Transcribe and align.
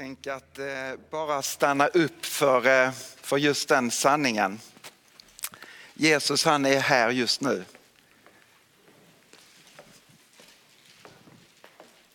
Tänk 0.00 0.26
att 0.26 0.58
eh, 0.58 0.66
bara 1.10 1.42
stanna 1.42 1.86
upp 1.86 2.26
för, 2.26 2.66
eh, 2.66 2.92
för 3.20 3.36
just 3.36 3.68
den 3.68 3.90
sanningen. 3.90 4.60
Jesus 5.94 6.44
han 6.44 6.66
är 6.66 6.80
här 6.80 7.10
just 7.10 7.40
nu. 7.40 7.64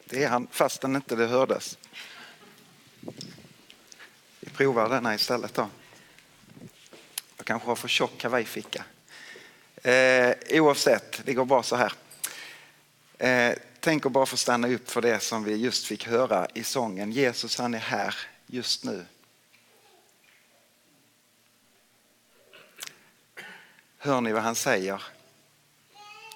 Det 0.05 0.23
är 0.23 0.27
han 0.27 0.47
fastän 0.51 0.95
inte 0.95 1.15
det 1.15 1.27
hördes. 1.27 1.77
Vi 4.39 4.49
provar 4.53 4.89
denna 4.89 5.15
istället 5.15 5.53
då. 5.53 5.69
Jag 7.37 7.45
kanske 7.45 7.67
har 7.67 7.75
för 7.75 7.87
tjock 7.87 8.17
kavajficka. 8.17 8.85
Eh, 9.83 10.35
oavsett, 10.49 11.21
det 11.25 11.33
går 11.33 11.45
bra 11.45 11.63
så 11.63 11.75
här. 11.75 11.93
Eh, 13.17 13.55
Eh, 13.85 13.87
tänk 13.87 14.05
att 14.05 14.11
bara 14.11 14.25
få 14.25 14.37
stanna 14.37 14.67
upp 14.67 14.89
för 14.89 15.01
det 15.01 15.19
som 15.19 15.43
vi 15.43 15.55
just 15.55 15.85
fick 15.85 16.07
höra 16.07 16.47
i 16.53 16.63
sången. 16.63 17.11
Jesus 17.11 17.57
han 17.57 17.73
är 17.73 17.79
här 17.79 18.15
just 18.47 18.83
nu. 18.83 19.05
Hör 23.97 24.21
ni 24.21 24.31
vad 24.31 24.43
han 24.43 24.55
säger? 24.55 25.03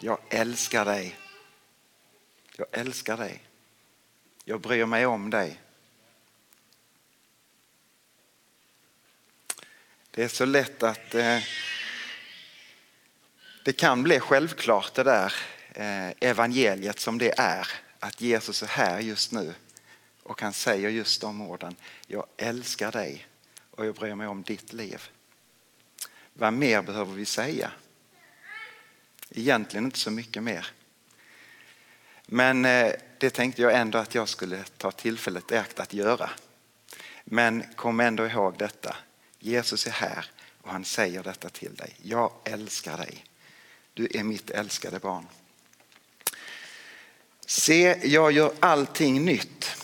Jag 0.01 0.19
älskar 0.29 0.85
dig. 0.85 1.15
Jag 2.57 2.67
älskar 2.71 3.17
dig. 3.17 3.43
Jag 4.45 4.61
bryr 4.61 4.85
mig 4.85 5.05
om 5.05 5.29
dig. 5.29 5.59
Det 10.11 10.23
är 10.23 10.27
så 10.27 10.45
lätt 10.45 10.83
att 10.83 11.15
eh, 11.15 11.39
det 13.65 13.73
kan 13.73 14.03
bli 14.03 14.19
självklart 14.19 14.93
det 14.93 15.03
där 15.03 15.33
Eh, 15.79 16.11
evangeliet 16.19 16.99
som 16.99 17.17
det 17.17 17.39
är. 17.39 17.67
Att 17.99 18.21
Jesus 18.21 18.63
är 18.63 18.67
här 18.67 18.99
just 18.99 19.31
nu 19.31 19.53
och 20.23 20.41
han 20.41 20.53
säger 20.53 20.89
just 20.89 21.21
de 21.21 21.41
orden. 21.41 21.75
Jag 22.07 22.25
älskar 22.37 22.91
dig 22.91 23.27
och 23.71 23.85
jag 23.85 23.95
bryr 23.95 24.15
mig 24.15 24.27
om 24.27 24.43
ditt 24.43 24.73
liv. 24.73 25.01
Vad 26.33 26.53
mer 26.53 26.81
behöver 26.81 27.13
vi 27.13 27.25
säga? 27.25 27.71
Egentligen 29.29 29.85
inte 29.85 29.99
så 29.99 30.11
mycket 30.11 30.43
mer. 30.43 30.67
Men 32.25 32.65
eh, 32.65 32.93
det 33.17 33.29
tänkte 33.29 33.61
jag 33.61 33.75
ändå 33.75 33.97
att 33.97 34.15
jag 34.15 34.29
skulle 34.29 34.63
ta 34.63 34.91
tillfället 34.91 35.51
i 35.51 35.57
akt 35.57 35.79
att 35.79 35.93
göra. 35.93 36.29
Men 37.23 37.63
kom 37.75 37.99
ändå 37.99 38.27
ihåg 38.27 38.57
detta. 38.57 38.95
Jesus 39.39 39.87
är 39.87 39.91
här 39.91 40.25
och 40.61 40.71
han 40.71 40.85
säger 40.85 41.23
detta 41.23 41.49
till 41.49 41.75
dig. 41.75 41.95
Jag 42.01 42.31
älskar 42.43 42.97
dig. 42.97 43.25
Du 43.93 44.07
är 44.13 44.23
mitt 44.23 44.49
älskade 44.49 44.99
barn. 44.99 45.25
Se, 47.49 47.95
jag 48.03 48.31
gör 48.31 48.51
allting 48.59 49.25
nytt. 49.25 49.75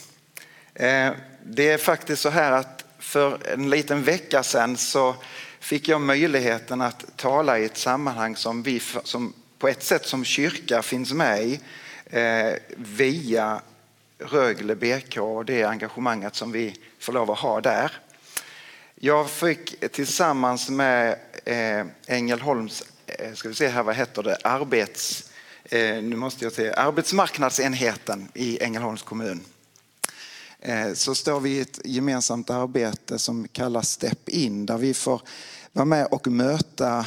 Eh, 0.73 1.11
det 1.43 1.69
är 1.69 1.77
faktiskt 1.77 2.21
så 2.21 2.29
här 2.29 2.51
att 2.51 2.85
för 2.99 3.47
en 3.53 3.69
liten 3.69 4.03
vecka 4.03 4.43
sedan 4.43 4.77
så 4.77 5.15
fick 5.59 5.87
jag 5.87 6.01
möjligheten 6.01 6.81
att 6.81 7.05
tala 7.17 7.59
i 7.59 7.65
ett 7.65 7.77
sammanhang 7.77 8.35
som 8.35 8.63
vi 8.63 8.81
som 9.03 9.33
på 9.59 9.67
ett 9.67 9.83
sätt 9.83 10.05
som 10.05 10.25
kyrka 10.25 10.81
finns 10.81 11.13
med 11.13 11.43
i 11.43 11.59
eh, 12.05 12.53
via 12.77 13.61
Rögle 14.19 14.75
BK 14.75 15.17
och 15.17 15.45
det 15.45 15.63
engagemanget 15.63 16.35
som 16.35 16.51
vi 16.51 16.75
får 16.99 17.13
lov 17.13 17.31
att 17.31 17.39
ha 17.39 17.61
där. 17.61 17.91
Jag 18.95 19.29
fick 19.29 19.91
tillsammans 19.91 20.69
med 20.69 21.19
eh, 21.45 21.85
Ängelholms, 22.07 22.83
ska 23.33 23.49
vi 23.49 23.55
se 23.55 23.67
här 23.67 23.83
vad 23.83 23.95
heter 23.95 24.23
det, 24.23 24.37
arbets 24.43 25.31
Eh, 25.69 26.03
nu 26.03 26.15
måste 26.15 26.43
jag 26.43 26.53
säga, 26.53 26.73
arbetsmarknadsenheten 26.73 28.27
i 28.33 28.63
Ängelholms 28.63 29.01
kommun. 29.01 29.41
Eh, 30.59 30.93
så 30.93 31.15
står 31.15 31.39
vi 31.39 31.49
i 31.49 31.59
ett 31.59 31.79
gemensamt 31.85 32.49
arbete 32.49 33.19
som 33.19 33.47
kallas 33.47 33.89
Step 33.89 34.29
In 34.29 34.65
där 34.65 34.77
vi 34.77 34.93
får 34.93 35.21
vara 35.71 35.85
med 35.85 36.05
och 36.05 36.27
möta 36.27 37.05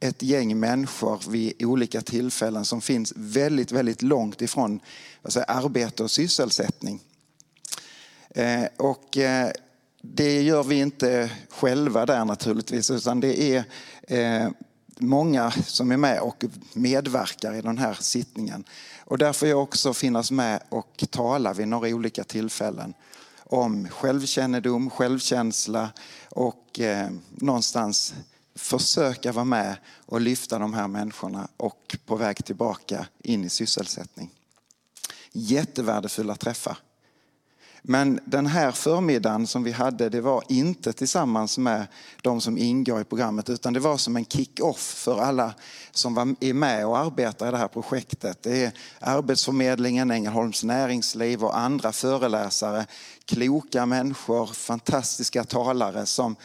ett 0.00 0.22
gäng 0.22 0.60
människor 0.60 1.22
vid 1.30 1.64
olika 1.64 2.00
tillfällen 2.00 2.64
som 2.64 2.80
finns 2.80 3.12
väldigt, 3.16 3.72
väldigt 3.72 4.02
långt 4.02 4.42
ifrån 4.42 4.80
alltså 5.22 5.40
arbete 5.40 6.02
och 6.02 6.10
sysselsättning. 6.10 7.00
Eh, 8.30 8.64
och 8.76 9.16
eh, 9.16 9.50
det 10.02 10.42
gör 10.42 10.62
vi 10.62 10.74
inte 10.74 11.30
själva 11.50 12.06
där 12.06 12.24
naturligtvis 12.24 12.90
utan 12.90 13.20
det 13.20 13.40
är 13.40 13.64
eh, 14.02 14.48
många 14.98 15.50
som 15.50 15.92
är 15.92 15.96
med 15.96 16.20
och 16.20 16.44
medverkar 16.72 17.54
i 17.54 17.60
den 17.60 17.78
här 17.78 17.94
sittningen. 18.00 18.64
Och 19.04 19.18
där 19.18 19.32
får 19.32 19.48
jag 19.48 19.62
också 19.62 19.94
finnas 19.94 20.30
med 20.30 20.62
och 20.68 21.04
tala 21.10 21.52
vid 21.52 21.68
några 21.68 21.88
olika 21.88 22.24
tillfällen 22.24 22.94
om 23.44 23.88
självkännedom, 23.88 24.90
självkänsla 24.90 25.92
och 26.28 26.80
eh, 26.80 27.10
någonstans 27.30 28.14
försöka 28.54 29.32
vara 29.32 29.44
med 29.44 29.76
och 30.06 30.20
lyfta 30.20 30.58
de 30.58 30.74
här 30.74 30.88
människorna 30.88 31.48
och 31.56 31.96
på 32.06 32.16
väg 32.16 32.44
tillbaka 32.44 33.06
in 33.18 33.44
i 33.44 33.48
sysselsättning. 33.48 34.30
Jättevärdefulla 35.32 36.36
träffar. 36.36 36.78
Men 37.86 38.20
den 38.24 38.46
här 38.46 38.72
förmiddagen 38.72 39.46
som 39.46 39.64
vi 39.64 39.72
hade, 39.72 40.08
det 40.08 40.20
var 40.20 40.42
inte 40.48 40.92
tillsammans 40.92 41.58
med 41.58 41.86
de 42.22 42.40
som 42.40 42.58
ingår 42.58 43.00
i 43.00 43.04
programmet, 43.04 43.50
utan 43.50 43.72
det 43.72 43.80
var 43.80 43.96
som 43.96 44.16
en 44.16 44.24
kick-off 44.24 44.80
för 44.80 45.20
alla 45.20 45.54
som 45.90 46.36
är 46.40 46.54
med 46.54 46.86
och 46.86 46.98
arbetar 46.98 47.48
i 47.48 47.50
det 47.50 47.56
här 47.58 47.68
projektet. 47.68 48.42
Det 48.42 48.64
är 48.64 48.72
Arbetsförmedlingen, 49.00 50.10
Ängelholms 50.10 50.64
näringsliv 50.64 51.44
och 51.44 51.58
andra 51.58 51.92
föreläsare, 51.92 52.86
kloka 53.24 53.86
människor, 53.86 54.46
fantastiska 54.46 55.44
talare 55.44 56.06
som, 56.06 56.36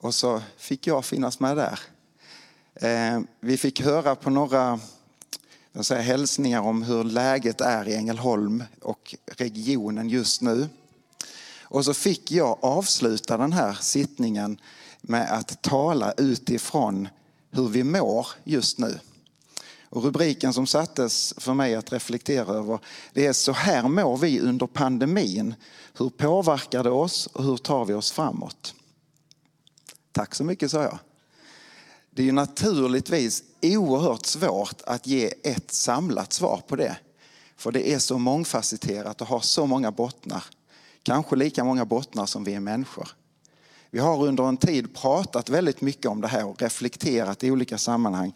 och 0.00 0.14
så 0.14 0.42
fick 0.56 0.86
jag 0.86 1.04
finnas 1.04 1.40
med 1.40 1.56
där. 1.56 1.80
Eh, 2.74 3.20
vi 3.40 3.56
fick 3.56 3.80
höra 3.80 4.14
på 4.14 4.30
några 4.30 4.80
jag 5.72 5.84
säger, 5.84 6.02
hälsningar 6.02 6.60
om 6.60 6.82
hur 6.82 7.04
läget 7.04 7.60
är 7.60 7.88
i 7.88 7.94
Ängelholm 7.94 8.64
och 8.82 9.14
regionen 9.26 10.08
just 10.08 10.42
nu. 10.42 10.68
Och 11.70 11.84
så 11.84 11.94
fick 11.94 12.30
jag 12.30 12.58
avsluta 12.62 13.36
den 13.36 13.52
här 13.52 13.72
sittningen 13.80 14.60
med 15.00 15.32
att 15.32 15.62
tala 15.62 16.12
utifrån 16.12 17.08
hur 17.50 17.68
vi 17.68 17.84
mår 17.84 18.26
just 18.44 18.78
nu. 18.78 18.98
Och 19.90 20.04
rubriken 20.04 20.52
som 20.52 20.66
sattes 20.66 21.34
för 21.36 21.54
mig 21.54 21.74
att 21.74 21.92
reflektera 21.92 22.54
över 22.54 22.78
det 23.12 23.26
är 23.26 23.32
så 23.32 23.52
här 23.52 23.88
mår 23.88 24.16
vi 24.16 24.40
under 24.40 24.66
pandemin. 24.66 25.54
Hur 25.98 26.08
påverkar 26.08 26.84
det 26.84 26.90
oss 26.90 27.26
och 27.26 27.44
hur 27.44 27.56
tar 27.56 27.84
vi 27.84 27.94
oss 27.94 28.12
framåt? 28.12 28.74
Tack 30.12 30.34
så 30.34 30.44
mycket 30.44 30.70
sa 30.70 30.82
jag. 30.82 30.98
Det 32.10 32.22
är 32.22 32.26
ju 32.26 32.32
naturligtvis 32.32 33.42
oerhört 33.62 34.26
svårt 34.26 34.82
att 34.86 35.06
ge 35.06 35.32
ett 35.42 35.72
samlat 35.72 36.32
svar 36.32 36.62
på 36.66 36.76
det. 36.76 36.96
För 37.56 37.72
det 37.72 37.92
är 37.92 37.98
så 37.98 38.18
mångfacetterat 38.18 39.20
och 39.20 39.26
har 39.26 39.40
så 39.40 39.66
många 39.66 39.90
bottnar. 39.90 40.44
Kanske 41.08 41.36
lika 41.36 41.64
många 41.64 41.84
bottnar 41.84 42.26
som 42.26 42.44
vi 42.44 42.54
är 42.54 42.60
människor. 42.60 43.08
Vi 43.90 43.98
har 43.98 44.26
under 44.26 44.44
en 44.44 44.56
tid 44.56 44.94
pratat 44.94 45.48
väldigt 45.48 45.80
mycket 45.80 46.06
om 46.06 46.20
det 46.20 46.28
här 46.28 46.46
och 46.46 46.62
reflekterat 46.62 47.44
i 47.44 47.50
olika 47.50 47.78
sammanhang. 47.78 48.34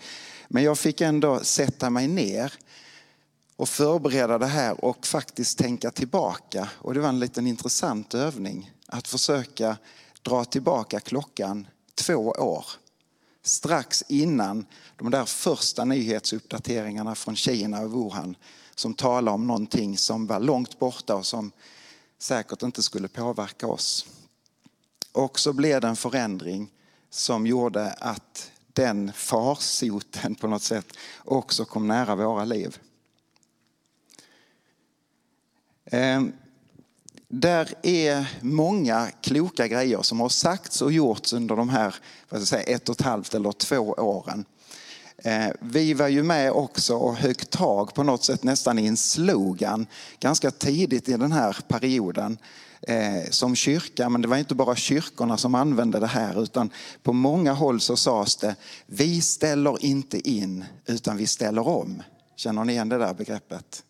Men 0.48 0.62
jag 0.62 0.78
fick 0.78 1.00
ändå 1.00 1.40
sätta 1.40 1.90
mig 1.90 2.08
ner 2.08 2.52
och 3.56 3.68
förbereda 3.68 4.38
det 4.38 4.46
här 4.46 4.84
och 4.84 5.06
faktiskt 5.06 5.58
tänka 5.58 5.90
tillbaka. 5.90 6.68
Och 6.78 6.94
det 6.94 7.00
var 7.00 7.08
en 7.08 7.20
liten 7.20 7.46
intressant 7.46 8.14
övning. 8.14 8.72
Att 8.86 9.08
försöka 9.08 9.76
dra 10.22 10.44
tillbaka 10.44 11.00
klockan 11.00 11.66
två 11.94 12.28
år. 12.28 12.66
Strax 13.42 14.04
innan 14.08 14.66
de 14.96 15.10
där 15.10 15.24
första 15.24 15.84
nyhetsuppdateringarna 15.84 17.14
från 17.14 17.36
Kina 17.36 17.80
och 17.80 17.90
Wuhan 17.92 18.36
som 18.74 18.94
talar 18.94 19.32
om 19.32 19.46
någonting 19.46 19.98
som 19.98 20.26
var 20.26 20.40
långt 20.40 20.78
borta 20.78 21.14
och 21.14 21.26
som 21.26 21.52
säkert 22.22 22.62
inte 22.62 22.82
skulle 22.82 23.08
påverka 23.08 23.66
oss. 23.66 24.06
Och 25.12 25.40
så 25.40 25.52
blev 25.52 25.80
det 25.80 25.88
en 25.88 25.96
förändring 25.96 26.70
som 27.10 27.46
gjorde 27.46 27.92
att 27.92 28.50
den 28.72 29.12
farsoten 29.12 30.34
på 30.34 30.46
något 30.46 30.62
sätt 30.62 30.86
också 31.24 31.64
kom 31.64 31.88
nära 31.88 32.14
våra 32.14 32.44
liv. 32.44 32.78
Ehm, 35.84 36.32
där 37.28 37.74
är 37.82 38.38
många 38.40 39.10
kloka 39.20 39.68
grejer 39.68 40.02
som 40.02 40.20
har 40.20 40.28
sagts 40.28 40.82
och 40.82 40.92
gjorts 40.92 41.32
under 41.32 41.56
de 41.56 41.68
här 41.68 41.94
vad 42.28 42.46
ska 42.46 42.56
jag 42.56 42.64
säga, 42.64 42.76
ett 42.76 42.88
och 42.88 43.00
ett 43.00 43.06
halvt 43.06 43.34
eller 43.34 43.52
två 43.52 43.94
åren. 43.98 44.44
Eh, 45.24 45.48
vi 45.60 45.94
var 45.94 46.08
ju 46.08 46.22
med 46.22 46.52
också 46.52 46.96
och 46.96 47.16
högg 47.16 47.50
tag 47.50 47.94
på 47.94 48.02
något 48.02 48.24
sätt 48.24 48.42
nästan 48.42 48.78
i 48.78 48.86
en 48.86 48.96
slogan 48.96 49.86
ganska 50.20 50.50
tidigt 50.50 51.08
i 51.08 51.12
den 51.12 51.32
här 51.32 51.56
perioden 51.68 52.38
eh, 52.82 53.30
som 53.30 53.56
kyrka, 53.56 54.08
men 54.08 54.22
det 54.22 54.28
var 54.28 54.36
inte 54.36 54.54
bara 54.54 54.76
kyrkorna 54.76 55.36
som 55.36 55.54
använde 55.54 56.00
det 56.00 56.06
här 56.06 56.42
utan 56.42 56.70
på 57.02 57.12
många 57.12 57.52
håll 57.52 57.80
så 57.80 57.96
sades 57.96 58.36
det 58.36 58.56
vi 58.86 59.20
ställer 59.20 59.84
inte 59.84 60.30
in 60.30 60.64
utan 60.86 61.16
vi 61.16 61.26
ställer 61.26 61.68
om. 61.68 62.02
Känner 62.36 62.64
ni 62.64 62.72
igen 62.72 62.88
det 62.88 62.98
där 62.98 63.14
begreppet? 63.14 63.84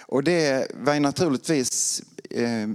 Och 0.00 0.24
det 0.24 0.72
var 0.74 1.00
naturligtvis, 1.00 2.02
eh, 2.30 2.68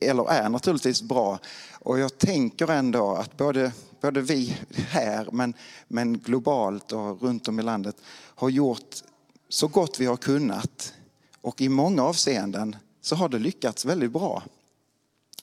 eller 0.00 0.30
är 0.30 0.48
naturligtvis 0.48 1.02
bra. 1.02 1.38
Och 1.72 1.98
jag 1.98 2.18
tänker 2.18 2.70
ändå 2.70 3.14
att 3.14 3.36
både, 3.36 3.72
både 4.04 4.20
vi 4.20 4.56
här 4.76 5.28
men, 5.32 5.54
men 5.88 6.18
globalt 6.18 6.92
och 6.92 7.22
runt 7.22 7.48
om 7.48 7.60
i 7.60 7.62
landet 7.62 7.96
har 8.10 8.48
gjort 8.48 9.02
så 9.48 9.68
gott 9.68 10.00
vi 10.00 10.06
har 10.06 10.16
kunnat. 10.16 10.94
Och 11.40 11.60
i 11.60 11.68
många 11.68 12.02
avseenden 12.02 12.76
så 13.00 13.16
har 13.16 13.28
det 13.28 13.38
lyckats 13.38 13.84
väldigt 13.84 14.12
bra. 14.12 14.42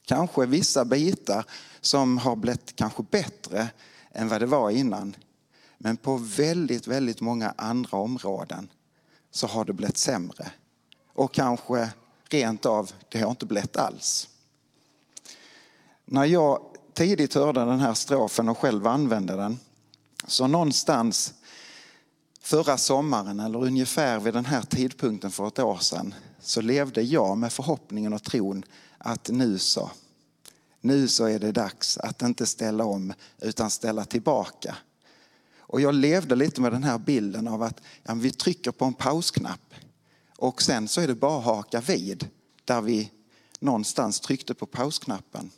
Kanske 0.06 0.46
vissa 0.46 0.86
bitar 0.86 1.46
som 1.80 2.18
har 2.18 2.36
blivit 2.36 2.75
kanske 2.75 3.04
bättre 3.04 3.69
än 4.12 4.28
vad 4.28 4.42
det 4.42 4.46
var 4.46 4.69
innan. 4.69 5.16
Men 5.78 5.98
på 5.98 6.18
väldigt, 6.18 6.88
väldigt 6.88 7.22
många 7.22 7.54
andra 7.58 7.98
områden 7.98 8.69
så 9.31 9.48
har 9.48 9.66
det 9.66 9.74
blivit 9.74 9.98
sämre. 9.98 10.52
Och 11.13 11.34
kanske 11.34 11.90
rent 12.30 12.66
av, 12.66 12.92
det 13.10 13.19
har 13.19 13.30
inte 13.30 13.46
blivit 13.46 13.78
alls. 13.78 14.30
När 16.06 16.25
jag 16.25 16.70
tidigt 16.93 17.33
hörde 17.33 17.65
den 17.65 17.79
här 17.79 17.93
strofen 17.93 18.49
och 18.49 18.57
själv 18.57 18.88
använde 18.88 19.35
den, 19.35 19.59
så 20.27 20.47
någonstans 20.47 21.33
förra 22.41 22.77
sommaren 22.77 23.39
eller 23.39 23.63
ungefär 23.63 24.19
vid 24.19 24.33
den 24.33 24.45
här 24.45 24.61
tidpunkten 24.61 25.31
för 25.31 25.47
ett 25.47 25.59
år 25.59 25.77
sedan 25.77 26.13
så 26.41 26.61
levde 26.61 27.01
jag 27.01 27.38
med 27.38 27.53
förhoppningen 27.53 28.13
och 28.13 28.23
tron 28.23 28.63
att 28.97 29.29
nu 29.29 29.59
så, 29.59 29.91
nu 30.81 31.07
så 31.07 31.25
är 31.25 31.39
det 31.39 31.51
dags 31.51 31.97
att 31.97 32.21
inte 32.21 32.45
ställa 32.45 32.85
om 32.85 33.13
utan 33.41 33.69
ställa 33.69 34.05
tillbaka. 34.05 34.75
Och 35.59 35.81
jag 35.81 35.95
levde 35.95 36.35
lite 36.35 36.61
med 36.61 36.71
den 36.71 36.83
här 36.83 36.97
bilden 36.97 37.47
av 37.47 37.63
att 37.63 37.81
ja, 38.03 38.13
vi 38.13 38.31
trycker 38.31 38.71
på 38.71 38.85
en 38.85 38.93
pausknapp 38.93 39.73
och 40.38 40.61
sen 40.61 40.88
så 40.88 41.01
är 41.01 41.07
det 41.07 41.15
bara 41.15 41.39
att 41.39 41.45
haka 41.45 41.81
vid 41.81 42.27
där 42.65 42.81
vi 42.81 43.11
någonstans 43.59 44.19
tryckte 44.19 44.53
på 44.53 44.65
pausknappen. 44.65 45.51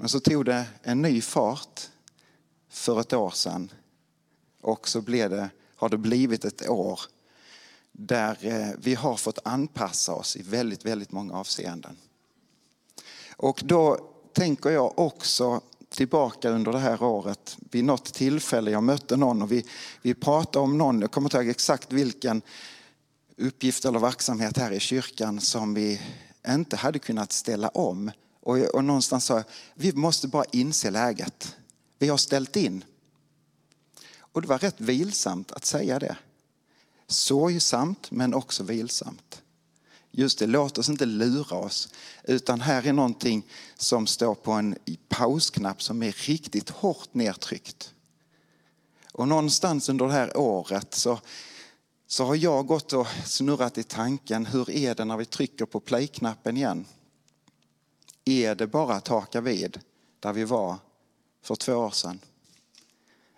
Men 0.00 0.08
så 0.08 0.20
tog 0.20 0.44
det 0.44 0.66
en 0.82 1.02
ny 1.02 1.20
fart 1.20 1.90
för 2.68 3.00
ett 3.00 3.12
år 3.12 3.30
sedan 3.30 3.72
och 4.60 4.88
så 4.88 5.00
blev 5.00 5.30
det, 5.30 5.50
har 5.76 5.88
det 5.88 5.98
blivit 5.98 6.44
ett 6.44 6.68
år 6.68 7.00
där 7.92 8.38
eh, 8.40 8.68
vi 8.78 8.94
har 8.94 9.16
fått 9.16 9.38
anpassa 9.44 10.14
oss 10.14 10.36
i 10.36 10.42
väldigt, 10.42 10.84
väldigt 10.84 11.12
många 11.12 11.34
avseenden. 11.34 11.96
Och 13.36 13.60
då 13.64 13.98
tänker 14.32 14.70
jag 14.70 14.98
också 14.98 15.60
tillbaka 15.88 16.50
under 16.50 16.72
det 16.72 16.78
här 16.78 17.02
året. 17.02 17.56
Vid 17.70 17.84
något 17.84 18.14
tillfälle 18.14 18.70
jag 18.70 18.82
mötte 18.82 19.16
någon 19.16 19.42
och 19.42 19.52
vi, 19.52 19.66
vi 20.02 20.14
pratade 20.14 20.64
om 20.64 20.78
någon, 20.78 21.00
jag 21.00 21.10
kommer 21.10 21.26
inte 21.26 21.36
ihåg 21.36 21.48
exakt 21.48 21.92
vilken 21.92 22.42
uppgift 23.36 23.84
eller 23.84 23.98
verksamhet 23.98 24.58
här 24.58 24.72
i 24.72 24.80
kyrkan 24.80 25.40
som 25.40 25.74
vi 25.74 26.00
inte 26.48 26.76
hade 26.76 26.98
kunnat 26.98 27.32
ställa 27.32 27.68
om. 27.68 28.10
Och, 28.48 28.58
och 28.58 28.84
någonstans 28.84 29.24
sa 29.24 29.36
jag, 29.36 29.44
vi 29.74 29.92
måste 29.92 30.28
bara 30.28 30.44
inse 30.52 30.90
läget. 30.90 31.56
Vi 31.98 32.08
har 32.08 32.16
ställt 32.16 32.56
in. 32.56 32.84
Och 34.18 34.42
det 34.42 34.48
var 34.48 34.58
rätt 34.58 34.80
vilsamt 34.80 35.52
att 35.52 35.64
säga 35.64 35.98
det. 35.98 36.16
Sorgsamt 37.06 38.10
men 38.10 38.34
också 38.34 38.62
vilsamt. 38.62 39.42
Just 40.10 40.38
det, 40.38 40.46
låt 40.46 40.78
oss 40.78 40.88
inte 40.88 41.06
lura 41.06 41.56
oss. 41.56 41.88
Utan 42.24 42.60
här 42.60 42.86
är 42.86 42.92
någonting 42.92 43.46
som 43.76 44.06
står 44.06 44.34
på 44.34 44.52
en 44.52 44.76
pausknapp 45.08 45.82
som 45.82 46.02
är 46.02 46.12
riktigt 46.12 46.70
hårt 46.70 47.14
nedtryckt. 47.14 47.94
Och 49.12 49.28
någonstans 49.28 49.88
under 49.88 50.06
det 50.06 50.12
här 50.12 50.36
året 50.36 50.94
så, 50.94 51.20
så 52.06 52.24
har 52.24 52.34
jag 52.34 52.66
gått 52.66 52.92
och 52.92 53.06
snurrat 53.24 53.78
i 53.78 53.82
tanken, 53.82 54.46
hur 54.46 54.70
är 54.70 54.94
det 54.94 55.04
när 55.04 55.16
vi 55.16 55.24
trycker 55.24 55.66
på 55.66 55.80
play-knappen 55.80 56.56
igen? 56.56 56.86
Är 58.28 58.54
det 58.54 58.66
bara 58.66 58.94
att 58.94 59.08
haka 59.08 59.40
vid 59.40 59.80
där 60.20 60.32
vi 60.32 60.44
var 60.44 60.76
för 61.42 61.54
två 61.54 61.74
år 61.74 61.90
sedan? 61.90 62.20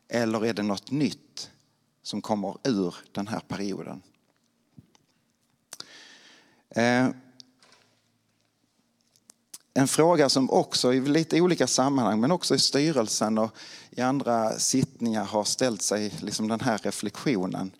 Eller 0.08 0.46
är 0.46 0.54
det 0.54 0.62
något 0.62 0.90
nytt 0.90 1.50
som 2.02 2.22
kommer 2.22 2.56
ur 2.64 2.94
den 3.12 3.28
här 3.28 3.40
perioden? 3.40 4.02
Eh, 6.70 7.08
en 9.74 9.88
fråga 9.88 10.28
som 10.28 10.50
också 10.50 10.94
i 10.94 11.00
lite 11.00 11.40
olika 11.40 11.66
sammanhang, 11.66 12.20
men 12.20 12.32
också 12.32 12.54
i 12.54 12.58
styrelsen 12.58 13.38
och 13.38 13.56
i 13.90 14.00
andra 14.00 14.58
sittningar 14.58 15.24
har 15.24 15.44
ställt 15.44 15.82
sig 15.82 16.14
liksom 16.20 16.48
den 16.48 16.60
här 16.60 16.78
reflektionen. 16.78 17.72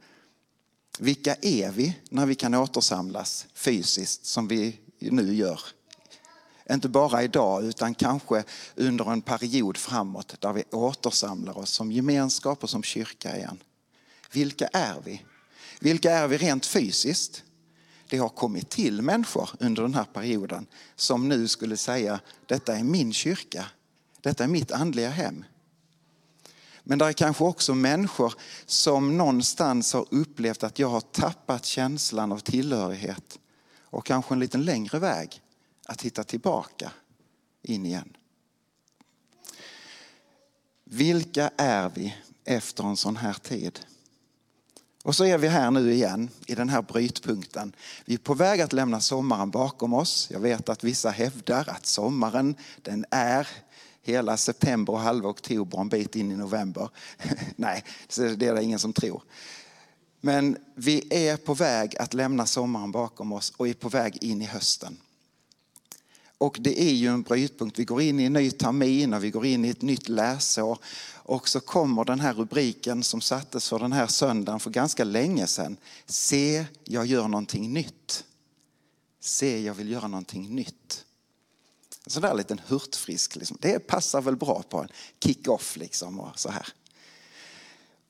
Vilka 0.99 1.35
är 1.35 1.71
vi 1.71 1.99
när 2.11 2.27
vi 2.27 2.35
kan 2.35 2.55
återsamlas 2.55 3.47
fysiskt 3.55 4.27
som 4.27 4.49
vi 4.49 4.81
nu 4.99 5.35
gör? 5.35 5.61
Inte 6.71 6.89
bara 6.89 7.23
idag 7.23 7.65
utan 7.65 7.95
kanske 7.95 8.45
under 8.75 9.13
en 9.13 9.23
period 9.23 9.77
framåt 9.77 10.35
där 10.41 10.53
vi 10.53 10.65
återsamlar 10.71 11.59
oss 11.59 11.71
som 11.71 11.93
gemenskap 11.93 12.63
och 12.63 12.71
som 12.71 12.83
kyrka 12.83 13.37
igen. 13.37 13.63
Vilka 14.33 14.67
är 14.67 14.97
vi? 15.05 15.25
Vilka 15.81 16.13
är 16.13 16.29
vi 16.29 16.39
rent 16.39 16.67
fysiskt? 16.67 17.45
det 18.11 18.19
har 18.19 18.29
kommit 18.29 18.69
till 18.69 19.03
människor 19.03 19.51
under 19.61 19.83
den 19.83 19.95
här 19.95 20.05
perioden 20.05 20.67
som 20.97 21.29
nu 21.29 21.49
skulle 21.49 21.77
säga 21.77 22.21
detta 22.47 22.77
är 22.77 22.85
min 22.85 23.13
kyrka, 23.13 23.65
detta 24.21 24.45
är 24.45 24.49
mitt 24.49 24.73
andliga 24.73 25.11
hem. 25.11 25.45
Men 26.83 26.99
det 26.99 27.05
är 27.05 27.13
kanske 27.13 27.45
också 27.45 27.75
människor 27.75 28.35
som 28.67 29.19
någonstans 29.19 29.93
har 29.93 30.07
upplevt 30.11 30.63
att 30.63 30.79
jag 30.79 30.89
har 30.89 31.01
tappat 31.01 31.65
känslan 31.65 32.33
av 32.33 32.39
tillhörighet 32.39 33.39
och 33.81 34.07
kanske 34.07 34.35
en 34.35 34.41
liten 34.41 34.65
längre 34.65 34.99
väg 34.99 35.43
att 35.91 36.03
hitta 36.03 36.25
tillbaka 36.25 36.93
in 37.63 37.87
igen. 37.87 38.17
Vilka 40.85 41.51
är 41.57 41.89
vi 41.95 42.17
efter 42.45 42.85
en 42.85 42.97
sån 42.97 43.17
här 43.17 43.33
tid? 43.33 43.81
Och 45.03 45.17
så 45.17 45.25
är 45.25 45.39
vi 45.39 45.49
här 45.49 45.71
nu 45.71 45.93
igen 45.93 46.31
i 46.47 46.55
den 46.55 46.69
här 46.69 46.83
brytpunkten. 46.83 47.73
Vi 48.05 48.15
är 48.15 48.19
på 48.19 48.35
väg 48.35 48.61
att 48.61 48.73
lämna 48.73 49.01
sommaren 49.01 49.51
bakom 49.51 49.95
oss. 49.95 50.29
Jag 50.31 50.41
vet 50.41 50.69
att 50.69 50.85
vissa 50.85 51.11
hävdar 51.11 51.69
att 51.69 51.87
sommaren 51.87 52.55
den 52.83 53.05
är 53.11 53.49
hela 54.03 54.37
september 54.37 54.93
och 54.93 55.01
halva 55.01 55.29
oktober 55.29 55.77
och 55.77 55.83
en 55.83 55.89
bit 55.89 56.17
in 56.17 56.33
i 56.33 56.37
november. 56.37 56.89
Nej, 57.57 57.85
det 58.17 58.47
är 58.47 58.55
det 58.55 58.63
ingen 58.63 58.79
som 58.79 58.93
tror. 58.93 59.23
Men 60.21 60.57
vi 60.75 61.07
är 61.11 61.37
på 61.37 61.55
väg 61.55 61.97
att 61.97 62.15
lämna 62.15 62.47
sommaren 62.47 62.93
bakom 62.93 63.33
oss 63.33 63.53
och 63.57 63.69
är 63.69 63.75
på 63.75 63.89
väg 63.89 64.19
in 64.21 64.43
i 64.43 64.47
hösten. 64.47 64.99
Och 66.41 66.57
det 66.61 66.83
är 66.83 66.93
ju 66.93 67.09
en 67.09 67.23
brytpunkt. 67.23 67.79
Vi 67.79 67.85
går 67.85 68.03
in 68.03 68.21
i 68.21 68.25
en 68.25 68.33
ny 68.33 68.51
termin 68.51 69.15
och 69.15 69.25
vi 69.25 69.31
går 69.31 69.47
in 69.47 69.65
i 69.65 69.69
ett 69.69 69.83
nytt 69.83 70.09
läsår. 70.09 70.79
Och 71.15 71.49
så 71.49 71.61
kommer 71.61 72.05
den 72.05 72.21
här 72.21 72.35
rubriken 72.35 73.03
som 73.03 73.21
sattes 73.21 73.69
för 73.69 73.79
den 73.79 73.93
här 73.93 74.07
söndagen 74.07 74.61
för 74.61 74.71
ganska 74.71 75.05
länge 75.05 75.47
sedan. 75.47 75.77
Se, 76.07 76.65
jag 76.85 77.07
gör 77.07 77.29
någonting 77.29 77.73
nytt. 77.73 78.25
Se, 79.21 79.63
jag 79.63 79.75
vill 79.75 79.91
göra 79.91 80.09
någonting 80.09 80.55
nytt. 80.55 81.05
En 82.05 82.11
sån 82.11 82.23
där 82.23 82.35
liten 82.35 82.61
hurtfrisk, 82.67 83.37
liksom. 83.37 83.57
det 83.61 83.79
passar 83.79 84.21
väl 84.21 84.37
bra 84.37 84.63
på 84.63 84.79
en 84.79 84.89
kick-off 85.25 85.77
liksom 85.77 86.21
och 86.21 86.39
så 86.39 86.51
här. 86.51 86.67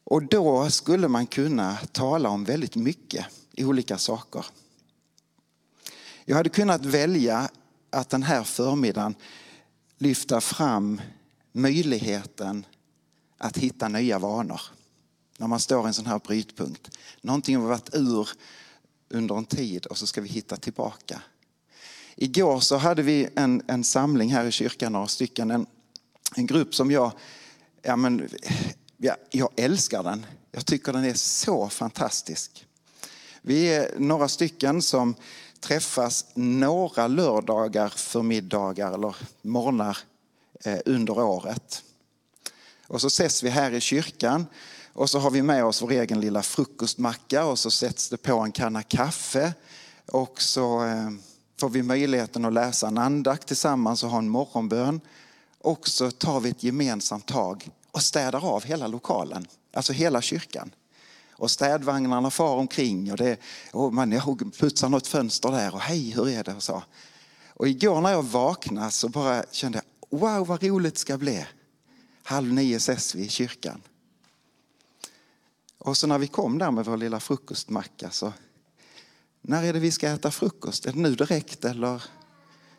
Och 0.05 0.23
då 0.23 0.71
skulle 0.71 1.09
man 1.09 1.27
kunna 1.27 1.77
tala 1.93 2.29
om 2.29 2.45
väldigt 2.45 2.77
mycket 2.77 3.27
i 3.53 3.65
olika 3.65 3.99
saker. 3.99 4.47
Jag 6.25 6.37
hade 6.37 6.49
kunnat 6.49 6.85
välja 6.85 7.51
att 7.91 8.11
den 8.11 8.23
här 8.23 8.45
förmiddagen 8.45 9.15
lyfta 9.99 10.41
fram 10.41 11.01
möjligheten 11.53 12.67
att 13.39 13.57
hitta 13.57 13.89
nya 13.89 14.19
vanor. 14.19 14.61
När 15.39 15.47
man 15.47 15.61
står 15.61 15.85
i 15.85 15.87
en 15.87 15.95
sån 15.95 16.07
här 16.07 16.19
brytpunkt. 16.19 16.91
Någonting 17.21 17.57
har 17.57 17.69
varit 17.69 17.95
ur 17.95 18.29
under 19.09 19.37
en 19.37 19.45
tid 19.45 19.87
och 19.87 19.99
så 19.99 20.07
ska 20.07 20.21
vi 20.21 20.29
hitta 20.29 20.57
tillbaka. 20.57 21.23
Igår 22.17 22.61
så 22.61 22.77
hade 22.77 23.03
vi 23.03 23.29
en, 23.37 23.63
en 23.67 23.85
samling 23.85 24.33
här 24.33 24.45
i 24.45 24.53
kyrkan, 24.53 24.93
några 24.93 25.07
stycken. 25.07 25.51
En, 25.51 25.67
en 26.37 26.47
grupp 26.47 26.75
som 26.75 26.91
jag, 26.91 27.13
ja 27.83 27.97
men, 27.97 28.29
ja, 28.97 29.17
jag 29.31 29.51
älskar 29.57 30.03
den. 30.03 30.27
Jag 30.53 30.67
tycker 30.67 30.93
den 30.93 31.05
är 31.05 31.15
så 31.15 31.69
fantastisk. 31.69 32.67
Vi 33.43 33.75
är 33.75 33.99
några 33.99 34.29
stycken 34.29 34.83
som 34.83 35.15
träffas 35.61 36.27
några 36.35 37.07
lördagar 37.07 37.89
förmiddagar 37.89 38.93
eller 38.93 39.17
morgnar 39.43 39.99
eh, 40.65 40.79
under 40.85 41.19
året. 41.19 41.83
Och 42.87 43.01
så 43.01 43.07
ses 43.07 43.43
vi 43.43 43.49
här 43.49 43.71
i 43.71 43.81
kyrkan 43.81 44.47
och 44.93 45.11
så 45.11 45.19
har 45.19 45.31
vi 45.31 45.43
med 45.43 45.65
oss 45.65 45.83
vår 45.83 45.93
egen 45.93 46.21
lilla 46.21 46.43
frukostmacka 46.43 47.45
och 47.45 47.59
så 47.59 47.71
sätts 47.71 48.09
det 48.09 48.17
på 48.17 48.39
en 48.39 48.53
kanna 48.53 48.83
kaffe 48.83 49.55
och 50.07 50.43
så 50.43 50.85
eh, 50.85 51.11
får 51.61 51.69
vi 51.69 51.83
möjligheten 51.83 52.45
att 52.45 52.53
läsa 52.53 52.89
en 52.89 52.99
andakt 52.99 53.47
tillsammans 53.47 54.05
och 54.05 54.11
ha 54.11 54.19
en 54.19 54.29
morgonbön. 54.29 55.01
Och 55.59 55.89
så 55.89 56.11
tar 56.11 56.41
vi 56.41 56.51
ett 56.51 56.63
gemensamt 56.63 57.27
tag 57.27 57.69
och 57.91 58.03
städar 58.03 58.45
av 58.45 58.65
hela 58.65 58.87
lokalen, 58.87 59.47
alltså 59.73 59.93
hela 59.93 60.23
kyrkan. 60.23 60.71
Och 61.41 61.51
städvagnarna 61.51 62.31
far 62.31 62.57
omkring 62.57 63.13
och, 63.13 63.19
det, 63.19 63.37
och 63.73 63.95
man 63.95 64.11
putsar 64.59 64.89
något 64.89 65.07
fönster 65.07 65.51
där 65.51 65.75
och 65.75 65.81
hej 65.81 66.11
hur 66.11 66.29
är 66.29 66.45
det 66.45 66.55
och 66.55 66.63
så. 66.63 66.83
Och 67.49 67.69
igår 67.69 68.01
när 68.01 68.11
jag 68.11 68.23
vaknade 68.23 68.91
så 68.91 69.09
bara 69.09 69.45
kände 69.53 69.83
jag 70.11 70.21
wow 70.21 70.47
vad 70.47 70.63
roligt 70.63 70.95
det 70.95 71.01
ska 71.01 71.19
bli. 71.19 71.47
Halv 72.23 72.53
nio 72.53 72.77
ses 72.77 73.15
vi 73.15 73.25
i 73.25 73.29
kyrkan. 73.29 73.83
Och 75.79 75.97
så 75.97 76.07
när 76.07 76.19
vi 76.19 76.27
kom 76.27 76.59
där 76.59 76.71
med 76.71 76.85
vår 76.85 76.97
lilla 76.97 77.21
frukostmacka 77.21 78.11
så 78.11 78.33
när 79.43 79.65
är 79.65 79.73
det 79.73 79.79
vi 79.79 79.91
ska 79.91 80.09
äta 80.09 80.31
frukost? 80.31 80.87
Är 80.87 80.93
det 80.93 80.99
nu 80.99 81.15
direkt 81.15 81.65
eller 81.65 82.03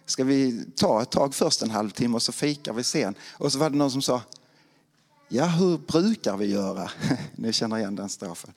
ska 0.05 0.23
vi 0.23 0.65
ta 0.75 1.01
ett 1.01 1.11
tag 1.11 1.35
först 1.35 1.61
en 1.61 1.71
halvtimme 1.71 2.15
och 2.15 2.21
så 2.21 2.31
fikar 2.31 2.73
vi 2.73 2.83
sen? 2.83 3.15
Och 3.31 3.51
så 3.51 3.59
var 3.59 3.69
det 3.69 3.77
någon 3.77 3.91
som 3.91 4.01
sa, 4.01 4.21
ja 5.31 5.45
hur 5.45 5.77
brukar 5.77 6.37
vi 6.37 6.45
göra? 6.45 6.91
Ni 7.35 7.53
känner 7.53 7.77
igen 7.77 7.95
den 7.95 8.09
strofen. 8.09 8.53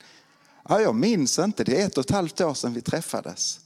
Ja, 0.69 0.81
jag 0.81 0.95
minns 0.95 1.39
inte, 1.39 1.63
det 1.63 1.81
är 1.81 1.85
ett 1.85 1.97
och 1.97 2.05
ett 2.05 2.11
halvt 2.11 2.41
år 2.41 2.53
sedan 2.53 2.73
vi 2.73 2.81
träffades. 2.81 3.59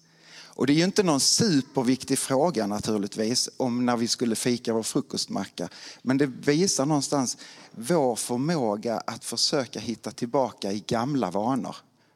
Och 0.59 0.67
det 0.67 0.73
är 0.73 0.75
ju 0.75 0.83
inte 0.83 1.03
någon 1.03 1.19
superviktig 1.19 2.19
fråga 2.19 2.67
naturligtvis 2.67 3.49
om 3.57 3.85
när 3.85 3.97
vi 3.97 4.07
skulle 4.07 4.35
fika 4.35 4.73
vår 4.73 4.83
frukostmacka. 4.83 5.69
Men 6.01 6.17
det 6.17 6.25
visar 6.25 6.85
någonstans 6.85 7.37
vår 7.71 8.15
förmåga 8.15 8.97
att 8.97 9.25
försöka 9.25 9.79
hitta 9.79 10.11
tillbaka 10.11 10.71
i 10.71 10.83
gamla 10.87 11.31
vanor. 11.31 11.75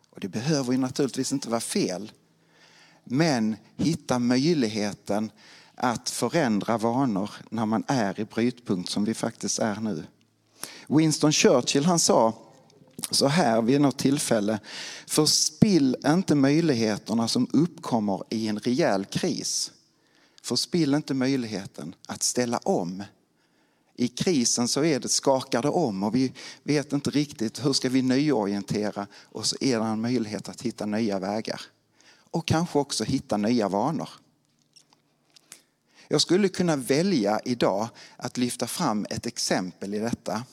Och 0.09 0.19
det 0.19 0.27
behöver 0.27 0.71
ju 0.71 0.77
naturligtvis 0.77 1.31
inte 1.31 1.49
vara 1.49 1.61
fel. 1.61 2.11
Men 3.03 3.55
hitta 3.77 4.19
möjligheten 4.19 5.31
att 5.75 6.09
förändra 6.09 6.77
vanor 6.77 7.29
när 7.49 7.65
man 7.65 7.83
är 7.87 8.19
i 8.19 8.25
brytpunkt 8.25 8.89
som 8.89 9.05
vi 9.05 9.13
faktiskt 9.13 9.59
är 9.59 9.75
nu. 9.75 10.03
Winston 10.87 11.31
Churchill 11.31 11.85
han 11.85 11.99
sa 11.99 12.33
så 13.11 13.27
här 13.27 13.61
vid 13.61 13.81
något 13.81 13.97
tillfälle. 13.97 14.59
Förspill 15.07 15.95
inte 16.05 16.35
möjligheterna 16.35 17.27
som 17.27 17.47
uppkommer 17.53 18.23
i 18.29 18.47
en 18.47 18.59
rejäl 18.59 19.05
kris. 19.05 19.71
Förspill 20.43 20.93
inte 20.93 21.13
möjligheten 21.13 21.95
att 22.07 22.23
ställa 22.23 22.57
om. 22.57 23.03
I 23.95 24.07
krisen 24.07 24.67
så 24.67 24.83
är 24.83 24.99
det 24.99 25.09
skakar 25.09 25.61
det 25.61 25.69
om 25.69 26.03
och 26.03 26.15
vi 26.15 26.33
vet 26.63 26.93
inte 26.93 27.09
riktigt 27.09 27.65
hur 27.65 27.73
ska 27.73 27.89
vi 27.89 28.01
nyorientera 28.01 29.07
och 29.23 29.45
så 29.45 29.55
är 29.59 29.79
det 29.79 29.85
en 29.85 30.01
möjlighet 30.01 30.49
att 30.49 30.61
hitta 30.61 30.85
nya 30.85 31.19
vägar. 31.19 31.61
Och 32.31 32.47
kanske 32.47 32.79
också 32.79 33.03
hitta 33.03 33.37
nya 33.37 33.69
vanor. 33.69 34.09
Jag 36.07 36.21
skulle 36.21 36.49
kunna 36.49 36.75
välja 36.75 37.39
idag 37.45 37.89
att 38.17 38.37
lyfta 38.37 38.67
fram 38.67 39.05
ett 39.09 39.25
exempel 39.25 39.93
i 39.93 39.99
detta. 39.99 40.43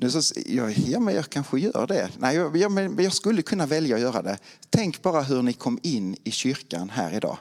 Nu 0.00 0.10
så, 0.10 0.40
ja, 0.46 0.70
ja, 0.70 1.00
men 1.00 1.14
jag 1.14 1.30
kanske 1.30 1.60
gör 1.60 1.86
det. 1.86 2.10
Nej, 2.18 2.36
jag, 2.36 2.56
ja, 2.56 2.68
men 2.68 3.02
jag 3.02 3.12
skulle 3.12 3.42
kunna 3.42 3.66
välja 3.66 3.96
att 3.96 4.02
göra 4.02 4.22
det. 4.22 4.38
Tänk 4.70 5.02
bara 5.02 5.22
hur 5.22 5.42
ni 5.42 5.52
kom 5.52 5.78
in 5.82 6.16
i 6.24 6.30
kyrkan 6.30 6.90
här 6.90 7.14
idag. 7.14 7.38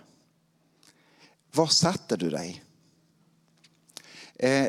Var 1.52 1.68
satte 1.68 2.18
du 2.18 2.30
dig? 2.30 2.64
Eh, 4.36 4.68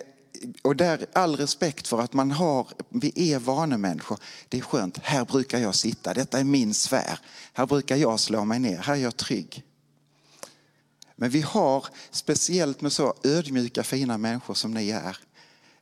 och 0.62 0.76
där 0.76 1.07
all 1.12 1.37
respekt 1.37 1.88
för 1.88 2.00
att 2.00 2.12
man 2.12 2.30
har, 2.30 2.68
vi 2.88 3.33
är 3.33 3.38
vanemänniskor. 3.38 4.18
Det 4.49 4.59
är 4.59 4.62
skönt, 4.62 4.99
här 4.99 5.25
brukar 5.25 5.59
jag 5.59 5.75
sitta, 5.75 6.14
detta 6.14 6.38
är 6.38 6.45
min 6.45 6.75
sfär. 6.75 7.18
Här 7.52 7.66
brukar 7.66 7.97
jag 7.97 8.21
slå 8.21 8.45
mig 8.45 8.59
ner, 8.59 8.78
här 8.78 8.95
är 8.95 8.99
jag 8.99 9.16
trygg. 9.16 9.64
Men 11.20 11.30
vi 11.30 11.40
har, 11.40 11.87
speciellt 12.10 12.80
med 12.80 12.92
så 12.92 13.14
ödmjuka 13.25 13.84
fina 13.84 14.18
människor 14.18 14.54
som 14.54 14.75
ni 14.75 14.90
är, 14.90 15.18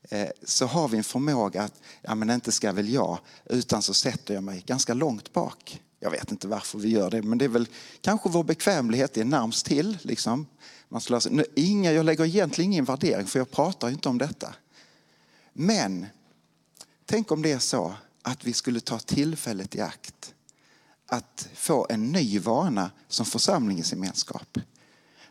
eh, 0.02 0.28
så 0.44 0.66
har 0.66 0.88
vi 0.88 0.98
en 0.98 1.04
förmåga 1.04 1.62
att, 1.62 1.80
ja 2.02 2.14
men 2.14 2.30
inte 2.30 2.52
ska 2.52 2.72
väl 2.72 2.88
jag, 2.88 3.18
utan 3.44 3.82
så 3.82 3.94
sätter 3.94 4.34
jag 4.34 4.42
mig 4.42 4.62
ganska 4.66 4.94
långt 4.94 5.32
bak. 5.32 5.82
Jag 6.00 6.10
vet 6.10 6.30
inte 6.30 6.48
varför 6.48 6.78
vi 6.78 6.88
gör 6.88 7.10
det, 7.10 7.22
men 7.22 7.38
det 7.38 7.44
är 7.44 7.48
väl 7.48 7.68
kanske 8.00 8.28
vår 8.28 8.44
bekvämlighet 8.44 9.16
är 9.16 9.24
närmst 9.24 9.66
till. 9.66 9.98
Liksom. 10.02 10.46
Man 10.88 11.00
skulle 11.00 11.16
alltså, 11.16 11.30
Nu, 11.30 11.44
inga, 11.54 11.92
jag 11.92 12.04
lägger 12.04 12.24
egentligen 12.24 12.72
ingen 12.72 12.84
värdering 12.84 13.26
för 13.26 13.38
jag 13.38 13.50
pratar 13.50 13.88
inte 13.88 14.08
om 14.08 14.18
detta. 14.18 14.54
Men 15.52 16.06
tänk 17.06 17.30
om 17.30 17.42
det 17.42 17.52
är 17.52 17.58
så 17.58 17.94
att 18.22 18.44
vi 18.44 18.52
skulle 18.52 18.80
ta 18.80 18.98
tillfället 18.98 19.74
i 19.74 19.80
akt 19.80 20.34
att 21.06 21.48
få 21.54 21.86
en 21.90 22.12
ny 22.12 22.38
vana 22.38 22.90
som 23.08 23.26
församlingens 23.26 23.92
gemenskap. 23.92 24.58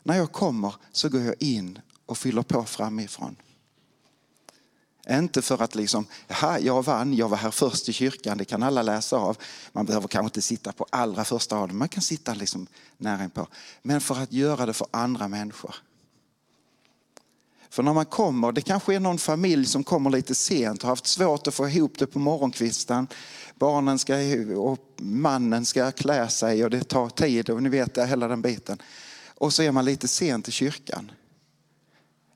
När 0.05 0.17
jag 0.17 0.31
kommer 0.31 0.75
så 0.91 1.09
går 1.09 1.21
jag 1.21 1.35
in 1.39 1.79
och 2.05 2.17
fyller 2.17 2.41
på 2.41 2.63
framifrån. 2.63 3.35
Inte 5.09 5.41
för 5.41 5.61
att 5.61 5.75
liksom, 5.75 6.05
jaha, 6.27 6.59
jag 6.59 6.85
vann, 6.85 7.13
jag 7.13 7.29
var 7.29 7.37
här 7.37 7.51
först 7.51 7.89
i 7.89 7.93
kyrkan, 7.93 8.37
det 8.37 8.45
kan 8.45 8.63
alla 8.63 8.81
läsa 8.81 9.17
av. 9.17 9.37
Man 9.71 9.85
behöver 9.85 10.07
kanske 10.07 10.25
inte 10.25 10.41
sitta 10.41 10.71
på 10.71 10.85
allra 10.89 11.23
första 11.23 11.55
raden, 11.55 11.77
man 11.77 11.89
kan 11.89 12.01
sitta 12.01 12.33
liksom 12.33 12.67
nära 12.97 13.29
på. 13.29 13.47
Men 13.81 14.01
för 14.01 14.15
att 14.15 14.33
göra 14.33 14.65
det 14.65 14.73
för 14.73 14.87
andra 14.91 15.27
människor. 15.27 15.75
För 17.69 17.83
när 17.83 17.93
man 17.93 18.05
kommer, 18.05 18.51
det 18.51 18.61
kanske 18.61 18.95
är 18.95 18.99
någon 18.99 19.17
familj 19.17 19.65
som 19.65 19.83
kommer 19.83 20.09
lite 20.09 20.35
sent 20.35 20.79
och 20.79 20.83
har 20.83 20.91
haft 20.91 21.07
svårt 21.07 21.47
att 21.47 21.53
få 21.53 21.69
ihop 21.69 21.99
det 21.99 22.07
på 22.07 22.19
morgonkvisten. 22.19 23.07
Barnen 23.55 23.99
ska, 23.99 24.15
och 24.57 24.79
mannen 24.97 25.65
ska 25.65 25.91
klä 25.91 26.29
sig 26.29 26.63
och 26.63 26.69
det 26.69 26.83
tar 26.83 27.09
tid 27.09 27.49
och 27.49 27.63
ni 27.63 27.69
vet 27.69 27.93
det, 27.93 28.05
hela 28.05 28.27
den 28.27 28.41
biten. 28.41 28.81
Och 29.35 29.53
så 29.53 29.63
är 29.63 29.71
man 29.71 29.85
lite 29.85 30.07
sent 30.07 30.47
i 30.47 30.51
kyrkan. 30.51 31.11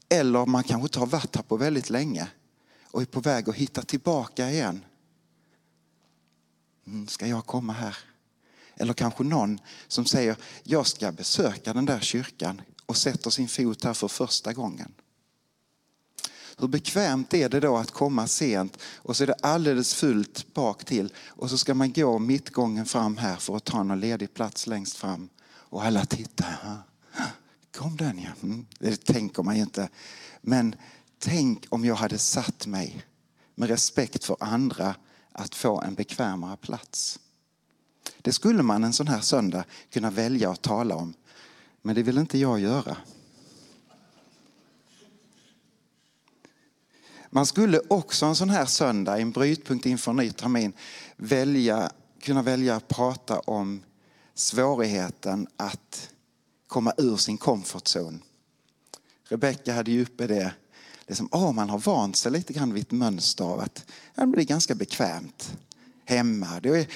Eller 0.09 0.45
man 0.45 0.63
kanske 0.63 0.85
inte 0.85 0.99
har 0.99 1.07
varit 1.07 1.35
här 1.35 1.43
på 1.43 1.57
väldigt 1.57 1.89
länge 1.89 2.27
och 2.83 3.01
är 3.01 3.05
på 3.05 3.19
väg 3.19 3.49
att 3.49 3.55
hitta 3.55 3.81
tillbaka 3.81 4.49
igen. 4.49 4.85
Mm, 6.87 7.07
ska 7.07 7.27
jag 7.27 7.45
komma 7.45 7.73
här? 7.73 7.97
Eller 8.75 8.93
kanske 8.93 9.23
någon 9.23 9.59
som 9.87 10.05
säger, 10.05 10.35
jag 10.63 10.87
ska 10.87 11.11
besöka 11.11 11.73
den 11.73 11.85
där 11.85 11.99
kyrkan 11.99 12.61
och 12.85 12.97
sätter 12.97 13.29
sin 13.29 13.47
fot 13.47 13.83
här 13.83 13.93
för 13.93 14.07
första 14.07 14.53
gången. 14.53 14.93
Hur 16.57 16.67
bekvämt 16.67 17.33
är 17.33 17.49
det 17.49 17.59
då 17.59 17.77
att 17.77 17.91
komma 17.91 18.27
sent 18.27 18.77
och 18.95 19.17
så 19.17 19.23
är 19.23 19.27
det 19.27 19.35
alldeles 19.41 19.93
fullt 19.93 20.53
bak 20.53 20.85
till 20.85 21.13
och 21.27 21.49
så 21.49 21.57
ska 21.57 21.73
man 21.73 21.93
gå 21.93 22.19
mittgången 22.19 22.85
fram 22.85 23.17
här 23.17 23.35
för 23.35 23.55
att 23.57 23.63
ta 23.63 23.83
någon 23.83 23.99
ledig 23.99 24.33
plats 24.33 24.67
längst 24.67 24.97
fram 24.97 25.29
och 25.45 25.83
alla 25.83 26.05
tittar. 26.05 26.83
Kom 27.77 27.97
den 27.97 28.19
ja. 28.19 28.29
Mm, 28.43 28.65
det 28.79 29.05
tänker 29.05 29.43
man 29.43 29.55
ju 29.55 29.61
inte. 29.61 29.89
Men 30.41 30.75
Tänk 31.19 31.65
om 31.69 31.85
jag 31.85 31.95
hade 31.95 32.17
satt 32.17 32.67
mig 32.67 33.05
med 33.55 33.69
respekt 33.69 34.23
för 34.23 34.37
andra 34.39 34.95
att 35.31 35.55
få 35.55 35.81
en 35.81 35.95
bekvämare 35.95 36.57
plats. 36.57 37.19
Det 38.21 38.33
skulle 38.33 38.63
man 38.63 38.83
en 38.83 38.93
sån 38.93 39.07
här 39.07 39.21
söndag 39.21 39.63
kunna 39.89 40.11
välja 40.11 40.51
att 40.51 40.61
tala 40.61 40.95
om. 40.95 41.13
Men 41.81 41.95
det 41.95 42.03
vill 42.03 42.17
inte 42.17 42.37
jag 42.37 42.59
göra. 42.59 42.97
Man 47.29 47.45
skulle 47.45 47.79
också 47.87 48.25
en 48.25 48.35
sån 48.35 48.49
här 48.49 48.65
söndag, 48.65 49.17
en 49.17 49.31
brytpunkt 49.31 49.85
inför 49.85 50.11
en 50.11 50.17
ny 50.17 50.31
termin, 50.31 50.73
välja, 51.15 51.91
kunna 52.21 52.41
välja 52.41 52.75
att 52.75 52.87
prata 52.87 53.39
om 53.39 53.83
svårigheten 54.33 55.47
att 55.57 56.09
komma 56.69 56.93
ur 56.97 57.17
sin 57.17 57.37
comfort 57.37 57.83
zone. 57.95 58.19
Rebecka 59.23 59.73
hade 59.73 59.91
ju 59.91 60.01
uppe 60.01 60.27
det 60.27 60.53
liksom, 61.07 61.29
oh, 61.31 61.53
man 61.53 61.69
har 61.69 61.79
vant 61.79 62.15
sig 62.15 62.31
lite 62.31 62.53
grann 62.53 62.73
vid 62.73 62.83
ett 62.83 62.91
mönster 62.91 63.43
av 63.43 63.59
att 63.59 63.85
ja, 64.15 64.25
det 64.25 64.27
blir 64.27 64.43
ganska 64.43 64.75
bekvämt 64.75 65.53
hemma. 66.05 66.59
Det 66.59 66.69
är, 66.69 66.87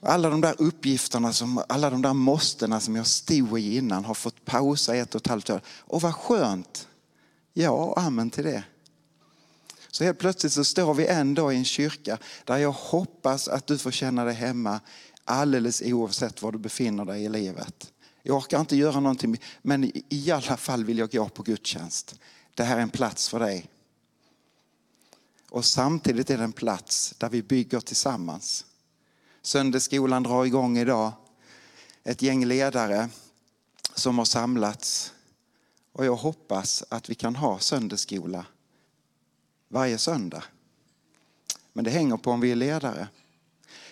alla 0.00 0.30
de 0.30 0.40
där 0.40 0.54
uppgifterna, 0.58 1.32
som, 1.32 1.62
alla 1.68 1.90
de 1.90 2.02
där 2.02 2.12
måstena 2.12 2.80
som 2.80 2.96
jag 2.96 3.06
stod 3.06 3.60
i 3.60 3.76
innan 3.76 4.04
har 4.04 4.14
fått 4.14 4.44
pausa 4.44 4.96
ett 4.96 5.14
och 5.14 5.20
ett 5.20 5.26
halvt 5.26 5.50
år. 5.50 5.60
Och 5.66 6.02
vad 6.02 6.14
skönt! 6.14 6.88
Ja, 7.52 7.94
amen 7.96 8.30
till 8.30 8.44
det. 8.44 8.64
Så 9.90 10.04
helt 10.04 10.18
plötsligt 10.18 10.52
så 10.52 10.64
står 10.64 10.94
vi 10.94 11.06
en 11.06 11.34
dag 11.34 11.54
i 11.54 11.56
en 11.56 11.64
kyrka 11.64 12.18
där 12.44 12.56
jag 12.56 12.72
hoppas 12.72 13.48
att 13.48 13.66
du 13.66 13.78
får 13.78 13.90
känna 13.90 14.24
dig 14.24 14.34
hemma 14.34 14.80
alldeles 15.24 15.82
oavsett 15.82 16.42
var 16.42 16.52
du 16.52 16.58
befinner 16.58 17.04
dig 17.04 17.24
i 17.24 17.28
livet. 17.28 17.92
Jag 18.22 18.36
orkar 18.36 18.60
inte 18.60 18.76
göra 18.76 19.00
någonting, 19.00 19.36
men 19.62 19.92
i 20.08 20.30
alla 20.30 20.56
fall 20.56 20.84
vill 20.84 20.98
jag 20.98 21.10
gå 21.10 21.28
på 21.28 21.42
gudstjänst. 21.42 22.14
Det 22.54 22.64
här 22.64 22.76
är 22.76 22.80
en 22.80 22.90
plats 22.90 23.28
för 23.28 23.40
dig. 23.40 23.70
Och 25.50 25.64
samtidigt 25.64 26.30
är 26.30 26.38
det 26.38 26.44
en 26.44 26.52
plats 26.52 27.14
där 27.18 27.28
vi 27.28 27.42
bygger 27.42 27.80
tillsammans. 27.80 28.66
Söndagsskolan 29.42 30.22
drar 30.22 30.44
igång 30.44 30.78
idag. 30.78 31.12
ett 32.04 32.22
gäng 32.22 32.44
ledare 32.44 33.08
som 33.94 34.18
har 34.18 34.24
samlats 34.24 35.12
och 35.92 36.04
jag 36.04 36.16
hoppas 36.16 36.84
att 36.88 37.10
vi 37.10 37.14
kan 37.14 37.36
ha 37.36 37.58
söndagsskola 37.58 38.46
varje 39.68 39.98
söndag. 39.98 40.44
Men 41.72 41.84
det 41.84 41.90
hänger 41.90 42.16
på 42.16 42.30
om 42.30 42.40
vi 42.40 42.52
är 42.52 42.56
ledare. 42.56 43.08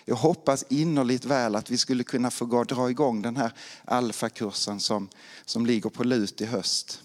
Jag 0.05 0.15
hoppas 0.15 0.65
innerligt 0.69 1.25
väl 1.25 1.55
att 1.55 1.69
vi 1.69 1.77
skulle 1.77 2.03
kunna 2.03 2.31
få 2.31 2.45
gå, 2.45 2.63
dra 2.63 2.89
igång 2.89 3.21
den 3.21 3.37
här 3.37 3.53
alfakursen 3.85 4.79
som, 4.79 5.09
som 5.45 5.65
ligger 5.65 5.89
på 5.89 6.03
lut 6.03 6.41
i 6.41 6.45
höst. 6.45 7.03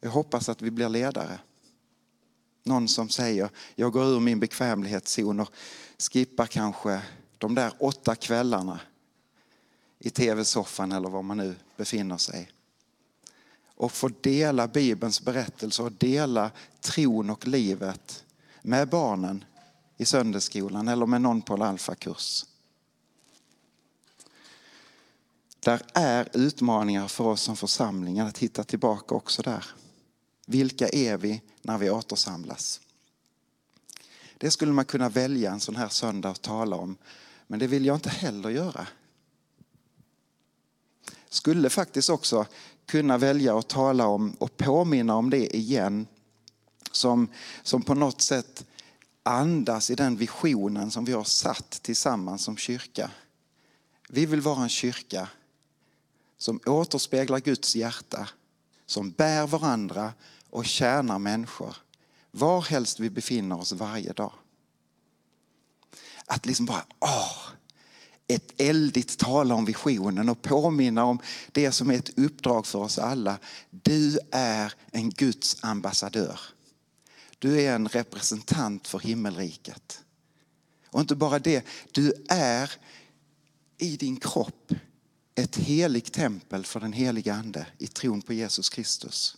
Jag 0.00 0.10
hoppas 0.10 0.48
att 0.48 0.62
vi 0.62 0.70
blir 0.70 0.88
ledare. 0.88 1.38
Någon 2.62 2.88
som 2.88 3.08
säger, 3.08 3.50
jag 3.74 3.92
går 3.92 4.04
ur 4.04 4.20
min 4.20 4.40
bekvämlighetszon 4.40 5.40
och 5.40 5.50
skippar 5.98 6.46
kanske 6.46 7.02
de 7.38 7.54
där 7.54 7.72
åtta 7.78 8.14
kvällarna 8.14 8.80
i 9.98 10.10
tv-soffan 10.10 10.92
eller 10.92 11.08
var 11.08 11.22
man 11.22 11.36
nu 11.36 11.54
befinner 11.76 12.16
sig. 12.16 12.50
Och 13.76 13.92
får 13.92 14.12
dela 14.20 14.68
Bibelns 14.68 15.20
berättelser 15.20 15.84
och 15.84 15.92
dela 15.92 16.50
tron 16.80 17.30
och 17.30 17.46
livet 17.46 18.24
med 18.62 18.88
barnen 18.88 19.44
i 19.96 20.04
söndagsskolan 20.04 20.88
eller 20.88 21.06
med 21.06 21.20
någon 21.20 21.42
på 21.42 21.54
en 21.54 21.62
alfakurs. 21.62 22.44
Där 25.60 25.82
är 25.94 26.28
utmaningar 26.32 27.08
för 27.08 27.24
oss 27.24 27.42
som 27.42 27.56
församlingar 27.56 28.26
att 28.26 28.38
hitta 28.38 28.64
tillbaka 28.64 29.14
också 29.14 29.42
där. 29.42 29.64
Vilka 30.46 30.88
är 30.88 31.16
vi 31.16 31.42
när 31.62 31.78
vi 31.78 31.90
återsamlas? 31.90 32.80
Det 34.38 34.50
skulle 34.50 34.72
man 34.72 34.84
kunna 34.84 35.08
välja 35.08 35.52
en 35.52 35.60
sån 35.60 35.76
här 35.76 35.88
söndag 35.88 36.28
att 36.28 36.42
tala 36.42 36.76
om, 36.76 36.96
men 37.46 37.58
det 37.58 37.66
vill 37.66 37.86
jag 37.86 37.96
inte 37.96 38.10
heller 38.10 38.50
göra. 38.50 38.86
Skulle 41.28 41.70
faktiskt 41.70 42.10
också 42.10 42.46
kunna 42.86 43.18
välja 43.18 43.58
att 43.58 43.68
tala 43.68 44.06
om 44.06 44.30
och 44.38 44.56
påminna 44.56 45.16
om 45.16 45.30
det 45.30 45.56
igen 45.56 46.06
som, 46.92 47.28
som 47.62 47.82
på 47.82 47.94
något 47.94 48.22
sätt 48.22 48.64
andas 49.26 49.90
i 49.90 49.94
den 49.94 50.16
visionen 50.16 50.90
som 50.90 51.04
vi 51.04 51.12
har 51.12 51.24
satt 51.24 51.70
tillsammans 51.70 52.44
som 52.44 52.56
kyrka. 52.56 53.10
Vi 54.08 54.26
vill 54.26 54.40
vara 54.40 54.62
en 54.62 54.68
kyrka 54.68 55.28
som 56.38 56.60
återspeglar 56.66 57.40
Guds 57.40 57.76
hjärta, 57.76 58.28
som 58.86 59.10
bär 59.10 59.46
varandra 59.46 60.12
och 60.50 60.66
tjänar 60.66 61.18
människor 61.18 61.76
var 62.30 62.62
helst 62.62 63.00
vi 63.00 63.10
befinner 63.10 63.60
oss 63.60 63.72
varje 63.72 64.12
dag. 64.12 64.32
Att 66.26 66.46
liksom 66.46 66.66
bara, 66.66 66.84
åh, 67.00 67.38
ett 68.28 68.60
eldigt 68.60 69.18
tala 69.18 69.54
om 69.54 69.64
visionen 69.64 70.28
och 70.28 70.42
påminna 70.42 71.04
om 71.04 71.18
det 71.52 71.72
som 71.72 71.90
är 71.90 71.94
ett 71.94 72.18
uppdrag 72.18 72.66
för 72.66 72.78
oss 72.78 72.98
alla. 72.98 73.38
Du 73.70 74.18
är 74.32 74.72
en 74.90 75.10
Guds 75.10 75.56
ambassadör. 75.60 76.40
Du 77.38 77.60
är 77.60 77.74
en 77.74 77.88
representant 77.88 78.88
för 78.88 78.98
himmelriket. 78.98 80.04
Och 80.90 81.00
inte 81.00 81.16
bara 81.16 81.38
det, 81.38 81.66
du 81.92 82.14
är 82.28 82.72
i 83.78 83.96
din 83.96 84.16
kropp 84.16 84.72
ett 85.34 85.56
heligt 85.56 86.12
tempel 86.12 86.64
för 86.64 86.80
den 86.80 86.92
heliga 86.92 87.34
ande 87.34 87.66
i 87.78 87.86
tron 87.86 88.22
på 88.22 88.32
Jesus 88.32 88.68
Kristus. 88.68 89.36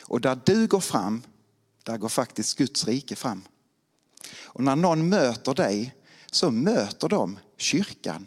Och 0.00 0.20
där 0.20 0.40
du 0.44 0.66
går 0.66 0.80
fram, 0.80 1.22
där 1.82 1.98
går 1.98 2.08
faktiskt 2.08 2.58
Guds 2.58 2.84
rike 2.84 3.16
fram. 3.16 3.44
Och 4.42 4.62
när 4.62 4.76
någon 4.76 5.08
möter 5.08 5.54
dig 5.54 5.94
så 6.30 6.50
möter 6.50 7.08
de 7.08 7.38
kyrkan. 7.56 8.26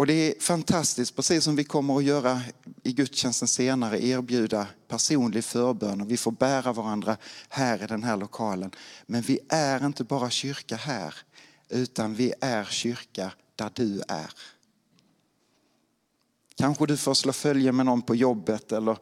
Och 0.00 0.06
det 0.06 0.12
är 0.12 0.40
fantastiskt, 0.40 1.16
precis 1.16 1.44
som 1.44 1.56
vi 1.56 1.64
kommer 1.64 1.96
att 1.96 2.04
göra 2.04 2.40
i 2.82 2.92
gudstjänsten 2.92 3.48
senare, 3.48 4.04
erbjuda 4.04 4.66
personlig 4.88 5.44
förbön 5.44 6.00
och 6.00 6.10
vi 6.10 6.16
får 6.16 6.32
bära 6.32 6.72
varandra 6.72 7.16
här 7.48 7.82
i 7.82 7.86
den 7.86 8.02
här 8.02 8.16
lokalen. 8.16 8.70
Men 9.06 9.22
vi 9.22 9.38
är 9.48 9.86
inte 9.86 10.04
bara 10.04 10.30
kyrka 10.30 10.76
här, 10.76 11.14
utan 11.68 12.14
vi 12.14 12.32
är 12.40 12.64
kyrka 12.64 13.32
där 13.56 13.70
du 13.74 14.02
är. 14.08 14.30
Kanske 16.56 16.86
du 16.86 16.96
får 16.96 17.14
slå 17.14 17.32
följe 17.32 17.72
med 17.72 17.86
någon 17.86 18.02
på 18.02 18.14
jobbet 18.14 18.72
eller 18.72 18.98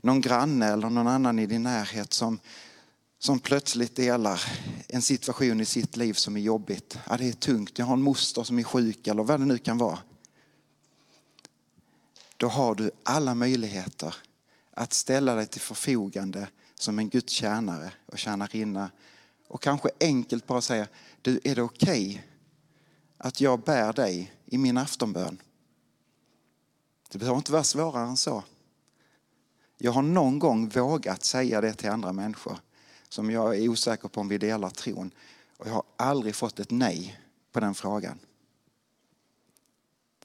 någon 0.00 0.20
granne 0.20 0.66
eller 0.66 0.90
någon 0.90 1.08
annan 1.08 1.38
i 1.38 1.46
din 1.46 1.62
närhet 1.62 2.12
som, 2.12 2.40
som 3.18 3.38
plötsligt 3.38 3.96
delar 3.96 4.42
en 4.88 5.02
situation 5.02 5.60
i 5.60 5.64
sitt 5.64 5.96
liv 5.96 6.12
som 6.12 6.36
är 6.36 6.40
jobbigt. 6.40 6.98
Ja, 7.08 7.16
det 7.16 7.28
är 7.28 7.32
tungt, 7.32 7.78
jag 7.78 7.86
har 7.86 7.94
en 7.94 8.02
moster 8.02 8.42
som 8.42 8.58
är 8.58 8.62
sjuk 8.62 9.06
eller 9.06 9.22
vad 9.22 9.40
det 9.40 9.46
nu 9.46 9.58
kan 9.58 9.78
vara. 9.78 9.98
Då 12.40 12.48
har 12.48 12.74
du 12.74 12.90
alla 13.02 13.34
möjligheter 13.34 14.14
att 14.70 14.92
ställa 14.92 15.34
dig 15.34 15.46
till 15.46 15.60
förfogande 15.60 16.48
som 16.74 16.98
en 16.98 17.08
Guds 17.08 17.32
tjänare 17.32 17.92
och 18.06 18.18
tjänarinna 18.18 18.90
och 19.48 19.62
kanske 19.62 19.88
enkelt 20.00 20.46
bara 20.46 20.60
säga, 20.60 20.88
du 21.22 21.40
är 21.44 21.54
det 21.54 21.62
okej 21.62 22.10
okay 22.10 22.22
att 23.16 23.40
jag 23.40 23.60
bär 23.60 23.92
dig 23.92 24.32
i 24.46 24.58
min 24.58 24.78
aftonbön? 24.78 25.42
Det 27.10 27.18
behöver 27.18 27.38
inte 27.38 27.52
vara 27.52 27.64
svårare 27.64 28.08
än 28.08 28.16
så. 28.16 28.44
Jag 29.78 29.92
har 29.92 30.02
någon 30.02 30.38
gång 30.38 30.68
vågat 30.68 31.24
säga 31.24 31.60
det 31.60 31.74
till 31.74 31.90
andra 31.90 32.12
människor 32.12 32.58
som 33.08 33.30
jag 33.30 33.58
är 33.58 33.68
osäker 33.68 34.08
på 34.08 34.20
om 34.20 34.28
vi 34.28 34.38
delar 34.38 34.70
tron. 34.70 35.10
Och 35.56 35.66
jag 35.66 35.72
har 35.72 35.84
aldrig 35.96 36.34
fått 36.34 36.60
ett 36.60 36.70
nej 36.70 37.20
på 37.52 37.60
den 37.60 37.74
frågan. 37.74 38.18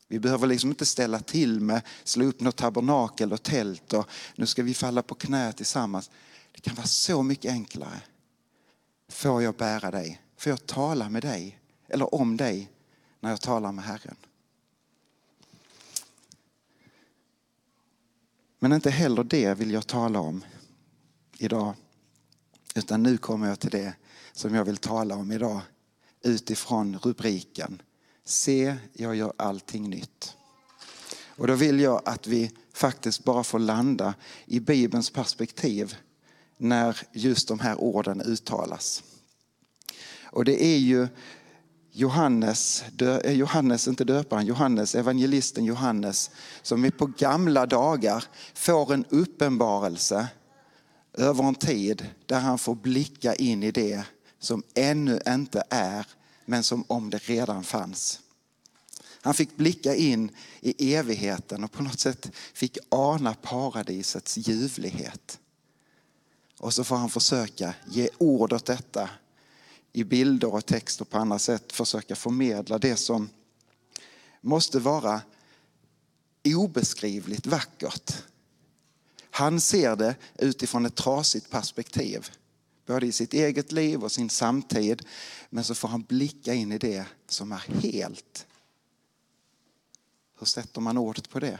Vi 0.07 0.19
behöver 0.19 0.47
liksom 0.47 0.69
inte 0.69 0.85
ställa 0.85 1.19
till 1.19 1.59
med 1.59 1.81
slå 2.03 2.25
upp 2.25 2.39
något 2.39 2.55
tabernakel 2.55 3.33
och 3.33 3.43
tält 3.43 3.93
och 3.93 4.09
nu 4.35 4.45
ska 4.45 4.63
vi 4.63 4.73
falla 4.73 5.01
på 5.01 5.15
knä 5.15 5.53
tillsammans. 5.53 6.11
Det 6.51 6.61
kan 6.61 6.75
vara 6.75 6.87
så 6.87 7.23
mycket 7.23 7.51
enklare. 7.51 8.01
Får 9.09 9.43
jag 9.43 9.55
bära 9.55 9.91
dig? 9.91 10.21
Får 10.37 10.49
jag 10.49 10.65
tala 10.65 11.09
med 11.09 11.21
dig 11.21 11.59
eller 11.87 12.15
om 12.15 12.37
dig 12.37 12.71
när 13.19 13.29
jag 13.29 13.41
talar 13.41 13.71
med 13.71 13.85
Herren? 13.85 14.15
Men 18.59 18.73
inte 18.73 18.89
heller 18.89 19.23
det 19.23 19.53
vill 19.53 19.71
jag 19.71 19.87
tala 19.87 20.19
om 20.19 20.43
idag. 21.37 21.73
Utan 22.75 23.03
nu 23.03 23.17
kommer 23.17 23.47
jag 23.47 23.59
till 23.59 23.69
det 23.69 23.93
som 24.33 24.55
jag 24.55 24.65
vill 24.65 24.77
tala 24.77 25.15
om 25.15 25.31
idag 25.31 25.61
utifrån 26.21 26.99
rubriken 27.03 27.81
Se, 28.25 28.75
jag 28.93 29.15
gör 29.15 29.33
allting 29.37 29.89
nytt. 29.89 30.35
Och 31.37 31.47
då 31.47 31.53
vill 31.53 31.79
jag 31.79 32.01
att 32.05 32.27
vi 32.27 32.51
faktiskt 32.73 33.23
bara 33.23 33.43
får 33.43 33.59
landa 33.59 34.13
i 34.45 34.59
Bibelns 34.59 35.09
perspektiv 35.09 35.95
när 36.57 36.99
just 37.11 37.47
de 37.47 37.59
här 37.59 37.81
orden 37.81 38.21
uttalas. 38.21 39.03
Och 40.23 40.45
det 40.45 40.63
är 40.63 40.77
ju 40.77 41.07
Johannes, 41.91 42.83
eh, 43.01 43.31
Johannes, 43.31 43.87
inte 43.87 44.03
döparen, 44.03 44.45
Johannes, 44.45 44.95
evangelisten 44.95 45.65
Johannes, 45.65 46.31
som 46.61 46.85
är 46.85 46.91
på 46.91 47.05
gamla 47.05 47.65
dagar 47.65 48.23
får 48.53 48.93
en 48.93 49.05
uppenbarelse 49.09 50.27
över 51.13 51.43
en 51.43 51.55
tid 51.55 52.07
där 52.25 52.39
han 52.39 52.57
får 52.57 52.75
blicka 52.75 53.35
in 53.35 53.63
i 53.63 53.71
det 53.71 54.03
som 54.39 54.63
ännu 54.73 55.19
inte 55.27 55.63
är, 55.69 56.05
men 56.45 56.63
som 56.63 56.83
om 56.87 57.09
det 57.09 57.17
redan 57.17 57.63
fanns. 57.63 58.19
Han 59.21 59.33
fick 59.33 59.57
blicka 59.57 59.95
in 59.95 60.31
i 60.61 60.95
evigheten 60.95 61.63
och 61.63 61.71
på 61.71 61.83
något 61.83 61.99
sätt 61.99 62.31
fick 62.53 62.77
ana 62.89 63.33
paradisets 63.33 64.37
ljuvlighet. 64.37 65.39
Och 66.59 66.73
så 66.73 66.83
får 66.83 66.95
han 66.95 67.09
försöka 67.09 67.73
ge 67.87 68.09
ord 68.17 68.53
åt 68.53 68.65
detta 68.65 69.09
i 69.93 70.03
bilder 70.03 70.53
och 70.53 70.65
text 70.65 71.01
och 71.01 71.09
på 71.09 71.17
andra 71.17 71.39
sätt 71.39 71.73
försöka 71.73 72.15
förmedla 72.15 72.77
det 72.77 72.95
som 72.95 73.29
måste 74.41 74.79
vara 74.79 75.21
obeskrivligt 76.55 77.47
vackert. 77.47 78.23
Han 79.29 79.61
ser 79.61 79.95
det 79.95 80.15
utifrån 80.37 80.85
ett 80.85 80.95
trasigt 80.95 81.49
perspektiv, 81.49 82.29
både 82.85 83.05
i 83.05 83.11
sitt 83.11 83.33
eget 83.33 83.71
liv 83.71 84.03
och 84.03 84.11
sin 84.11 84.29
samtid. 84.29 85.05
Men 85.49 85.63
så 85.63 85.75
får 85.75 85.87
han 85.87 86.01
blicka 86.01 86.53
in 86.53 86.71
i 86.71 86.77
det 86.77 87.05
som 87.27 87.51
är 87.51 87.81
helt. 87.81 88.47
Hur 90.39 90.45
sätter 90.45 90.81
man 90.81 90.97
ordet 90.97 91.29
på 91.29 91.39
det? 91.39 91.59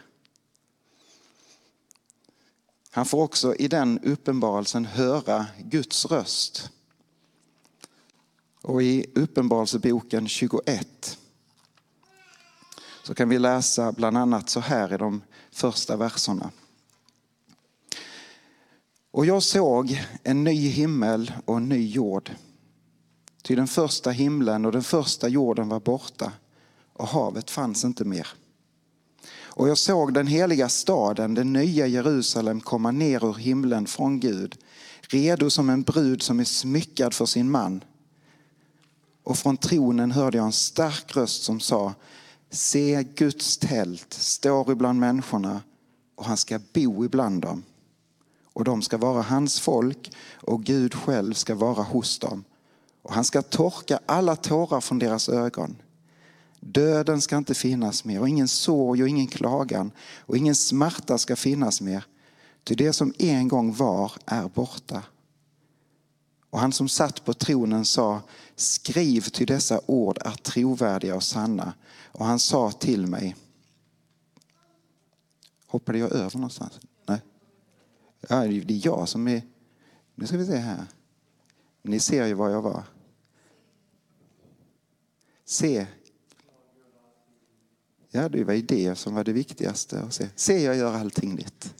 Han 2.90 3.06
får 3.06 3.24
också 3.24 3.56
i 3.56 3.68
den 3.68 4.00
uppenbarelsen 4.00 4.86
höra 4.86 5.46
Guds 5.60 6.06
röst. 6.06 6.70
Och 8.62 8.84
i 8.84 9.06
Uppenbarelseboken 9.16 10.28
21 10.28 11.18
så 13.04 13.16
kan 13.16 13.30
vi 13.30 13.40
läsa 13.40 13.92
bland 13.92 14.18
annat 14.18 14.50
så 14.50 14.60
här 14.60 14.94
i 14.94 14.98
de 14.98 15.22
första 15.52 15.98
verserna. 15.98 16.52
Och 19.16 19.26
jag 19.26 19.44
såg 19.44 20.02
en 20.24 20.44
ny 20.44 20.68
himmel 20.68 21.32
och 21.46 21.58
en 21.58 21.70
ny 21.70 21.88
jord. 21.88 22.32
Ty 23.44 23.56
den 23.56 23.68
första 23.68 24.12
himlen 24.12 24.66
och 24.66 24.72
den 24.72 24.84
första 24.84 25.28
jorden 25.28 25.70
var 25.70 25.80
borta 25.80 26.32
och 26.94 27.08
havet 27.08 27.52
fanns 27.52 27.84
inte 27.84 28.06
mer. 28.06 28.28
Och 29.38 29.70
jag 29.70 29.78
såg 29.78 30.14
den 30.14 30.28
heliga 30.28 30.70
staden, 30.70 31.34
den 31.34 31.54
nya 31.54 31.88
Jerusalem, 31.88 32.62
komma 32.62 32.92
ner 32.92 33.26
ur 33.26 33.34
himlen 33.34 33.86
från 33.86 34.20
Gud, 34.20 34.56
redo 35.02 35.50
som 35.50 35.70
en 35.70 35.82
brud 35.82 36.22
som 36.22 36.40
är 36.40 36.44
smyckad 36.44 37.14
för 37.14 37.26
sin 37.26 37.52
man. 37.52 37.84
Och 39.24 39.38
från 39.38 39.58
tronen 39.58 40.12
hörde 40.12 40.38
jag 40.38 40.46
en 40.46 40.52
stark 40.52 41.16
röst 41.16 41.44
som 41.44 41.60
sa, 41.60 41.94
se 42.50 43.04
Guds 43.16 43.58
tält 43.58 44.14
står 44.14 44.72
ibland 44.72 45.00
människorna 45.00 45.62
och 46.16 46.26
han 46.26 46.38
ska 46.38 46.60
bo 46.74 47.06
ibland 47.06 47.42
dem. 47.42 47.64
Och 48.56 48.64
de 48.64 48.82
ska 48.82 48.98
vara 48.98 49.22
hans 49.22 49.60
folk 49.60 50.12
och 50.34 50.64
Gud 50.64 50.94
själv 50.94 51.34
ska 51.34 51.56
vara 51.56 51.84
hos 51.84 52.20
dem. 52.20 52.44
Och 53.02 53.14
han 53.14 53.24
ska 53.24 53.42
torka 53.42 54.00
alla 54.06 54.36
tårar 54.36 54.82
från 54.82 55.00
deras 55.00 55.30
ögon. 55.30 55.76
Döden 56.60 57.22
ska 57.22 57.38
inte 57.38 57.54
finnas 57.54 58.06
mer 58.06 58.20
och 58.20 58.30
ingen 58.30 58.48
sorg 58.48 59.04
och 59.04 59.10
ingen 59.10 59.28
klagan 59.28 59.92
och 60.20 60.38
ingen 60.38 60.56
smärta 60.56 61.18
ska 61.18 61.36
finnas 61.36 61.82
mer. 61.82 62.06
Ty 62.64 62.76
det 62.76 62.94
som 62.94 63.14
en 63.20 63.48
gång 63.48 63.74
var 63.74 64.12
är 64.26 64.50
borta. 64.50 65.04
Och 66.50 66.60
han 66.60 66.72
som 66.72 66.90
satt 66.90 67.26
på 67.26 67.34
tronen 67.34 67.86
sa, 67.86 68.22
skriv 68.56 69.22
till 69.22 69.48
dessa 69.48 69.82
ord 69.86 70.18
är 70.22 70.32
trovärdiga 70.32 71.16
och 71.16 71.24
sanna. 71.24 71.74
Och 72.12 72.26
han 72.26 72.40
sa 72.40 72.72
till 72.72 73.08
mig, 73.08 73.36
hoppade 75.68 75.98
jag 75.98 76.12
över 76.12 76.38
någonstans? 76.38 76.80
Ja, 78.30 78.36
det 78.40 78.74
är 78.74 78.86
jag 78.86 79.10
som 79.10 79.28
är, 79.28 79.42
nu 80.16 80.28
ska 80.28 80.38
vi 80.38 80.46
se 80.46 80.56
här. 80.56 80.86
Ni 81.82 82.00
ser 82.00 82.26
ju 82.26 82.34
var 82.34 82.50
jag 82.50 82.62
var. 82.62 82.84
Se. 85.46 85.88
Ja, 88.10 88.30
det 88.30 88.44
var 88.44 88.54
ju 88.54 88.62
det 88.62 88.96
som 88.96 89.16
var 89.16 89.24
det 89.24 89.34
viktigaste. 89.34 90.00
Att 90.00 90.14
se. 90.14 90.30
se, 90.36 90.64
jag 90.64 90.76
gör 90.76 90.94
allting 90.94 91.36
nytt. 91.36 91.74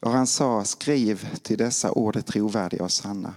Och 0.00 0.10
han 0.10 0.26
sa, 0.26 0.64
skriv 0.64 1.38
till 1.42 1.58
dessa 1.58 1.92
ord 1.92 2.16
är 2.16 2.20
trovärdiga 2.20 2.84
och 2.84 2.92
sanna. 2.92 3.34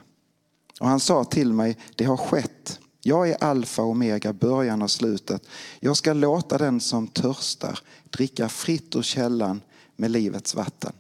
Och 0.80 0.88
han 0.88 1.00
sa 1.00 1.24
till 1.24 1.54
mig, 1.54 1.78
det 1.96 2.04
har 2.06 2.18
skett. 2.18 2.80
Jag 3.02 3.30
är 3.30 3.44
alfa 3.44 3.82
och 3.82 3.90
omega, 3.90 4.34
början 4.34 4.82
och 4.82 4.92
slutet. 4.92 5.48
Jag 5.80 5.98
ska 5.98 6.14
låta 6.14 6.58
den 6.58 6.80
som 6.80 7.08
törstar 7.08 7.80
dricka 8.10 8.50
fritt 8.50 8.96
ur 8.96 9.02
källan 9.02 9.62
med 9.96 10.12
livets 10.12 10.56
vatten. 10.56 10.94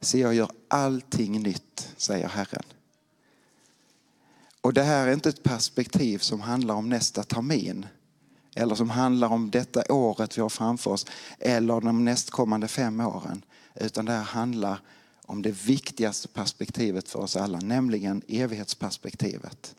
Se, 0.00 0.18
jag 0.18 0.34
gör 0.34 0.50
allting 0.68 1.42
nytt, 1.42 1.92
säger 1.96 2.28
Herren. 2.28 2.64
Och 4.60 4.72
det 4.72 4.82
här 4.82 5.06
är 5.06 5.12
inte 5.12 5.28
ett 5.28 5.42
perspektiv 5.42 6.18
som 6.18 6.40
handlar 6.40 6.74
om 6.74 6.88
nästa 6.88 7.22
termin 7.22 7.86
eller 8.54 8.74
som 8.74 8.90
handlar 8.90 9.28
om 9.28 9.50
detta 9.50 9.92
året 9.92 10.38
vi 10.38 10.42
har 10.42 10.48
framför 10.48 10.90
oss 10.90 11.06
eller 11.38 11.80
de 11.80 12.04
nästkommande 12.04 12.68
fem 12.68 13.00
åren. 13.00 13.44
Utan 13.74 14.04
det 14.04 14.12
här 14.12 14.22
handlar 14.22 14.80
om 15.26 15.42
det 15.42 15.50
viktigaste 15.50 16.28
perspektivet 16.28 17.08
för 17.08 17.18
oss 17.18 17.36
alla, 17.36 17.58
nämligen 17.58 18.22
evighetsperspektivet. 18.28 19.74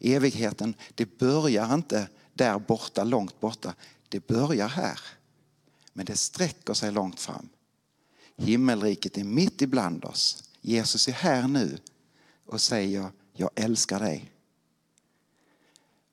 Evigheten, 0.00 0.74
det 0.94 1.18
börjar 1.18 1.74
inte 1.74 2.08
där 2.34 2.58
borta, 2.58 3.04
långt 3.04 3.40
borta. 3.40 3.74
Det 4.08 4.26
börjar 4.26 4.68
här. 4.68 5.00
Men 5.96 6.06
det 6.06 6.16
sträcker 6.16 6.74
sig 6.74 6.92
långt 6.92 7.20
fram. 7.20 7.48
Himmelriket 8.36 9.18
är 9.18 9.24
mitt 9.24 9.62
ibland 9.62 10.04
oss. 10.04 10.50
Jesus 10.60 11.08
är 11.08 11.12
här 11.12 11.48
nu 11.48 11.78
och 12.46 12.60
säger 12.60 13.10
jag 13.32 13.50
älskar 13.54 14.00
dig. 14.00 14.32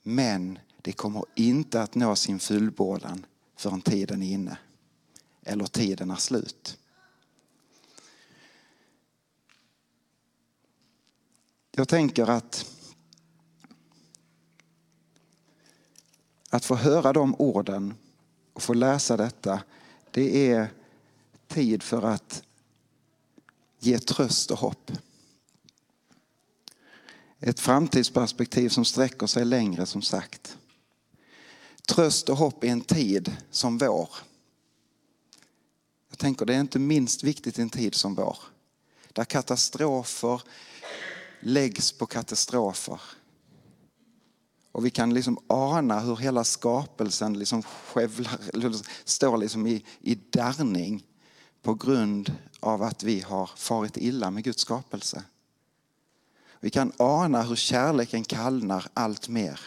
Men 0.04 0.60
det 0.82 0.91
kommer 0.91 1.26
inte 1.36 1.82
att 1.82 1.96
nå 1.96 2.15
sin 2.15 2.39
fullbordan 2.39 3.26
förrän 3.56 3.82
tiden 3.82 4.22
är 4.22 4.32
inne. 4.32 4.58
Eller 5.44 5.65
tiden 5.65 6.12
är 6.12 6.15
slut. 6.15 6.78
Jag 11.72 11.88
tänker 11.88 12.30
att 12.30 12.65
att 16.54 16.65
få 16.65 16.76
höra 16.76 17.13
de 17.13 17.36
orden 17.36 17.94
och 18.54 18.62
få 18.62 18.74
läsa 18.74 19.18
detta, 19.18 19.64
det 20.12 20.52
är 20.52 20.74
tid 21.48 21.84
för 21.84 22.02
att 22.02 22.44
ge 23.80 24.00
tröst 24.00 24.52
och 24.52 24.58
hopp. 24.58 24.92
Ett 27.40 27.60
framtidsperspektiv 27.60 28.70
som 28.70 28.86
sträcker 28.86 29.28
sig 29.28 29.46
längre 29.46 29.86
som 29.86 30.02
sagt. 30.02 30.58
Tröst 31.88 32.30
och 32.30 32.38
hopp 32.38 32.64
i 32.64 32.68
en 32.68 32.82
tid 32.82 33.36
som 33.52 33.78
vår. 33.78 34.10
Jag 36.10 36.18
tänker 36.18 36.46
det 36.46 36.56
är 36.56 36.60
inte 36.60 36.80
minst 36.80 37.24
viktigt 37.24 37.60
i 37.60 37.62
en 37.62 37.70
tid 37.70 37.96
som 37.96 38.16
vår. 38.16 38.38
Där 39.14 39.26
katastrofer 39.26 40.42
läggs 41.40 41.92
på 41.92 42.06
katastrofer. 42.06 43.02
Och 44.72 44.86
vi 44.86 44.90
kan 44.90 45.14
liksom 45.14 45.38
ana 45.48 46.00
hur 46.00 46.16
hela 46.16 46.44
skapelsen 46.44 47.40
liksom 47.40 47.64
skövlar, 47.64 48.40
står 49.04 49.38
liksom 49.38 49.68
i, 49.68 49.86
i 50.00 50.16
darrning 50.16 51.04
på 51.62 51.74
grund 51.74 52.36
av 52.60 52.84
att 52.84 53.04
vi 53.04 53.22
har 53.22 53.48
farit 53.56 53.98
illa 53.98 54.32
med 54.32 54.44
Guds 54.44 54.62
skapelse. 54.62 55.24
Vi 56.60 56.70
kan 56.70 56.92
ana 56.98 57.42
hur 57.42 57.56
kärleken 57.56 58.24
kallnar 58.24 58.88
allt 58.94 59.30
mer. 59.30 59.60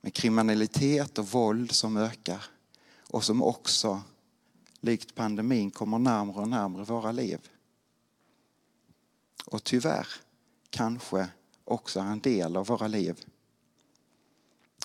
Med 0.00 0.14
kriminalitet 0.14 1.18
och 1.18 1.28
våld 1.28 1.72
som 1.72 1.96
ökar 1.96 2.44
och 3.10 3.24
som 3.24 3.42
också, 3.42 4.02
likt 4.80 5.14
pandemin, 5.14 5.70
kommer 5.70 5.98
närmare 5.98 6.36
och 6.36 6.48
närmare 6.48 6.84
våra 6.84 7.12
liv. 7.12 7.48
Och 9.46 9.64
tyvärr 9.64 10.06
kanske 10.70 11.28
också 11.66 12.00
är 12.00 12.04
en 12.04 12.20
del 12.20 12.56
av 12.56 12.66
våra 12.66 12.86
liv. 12.86 13.24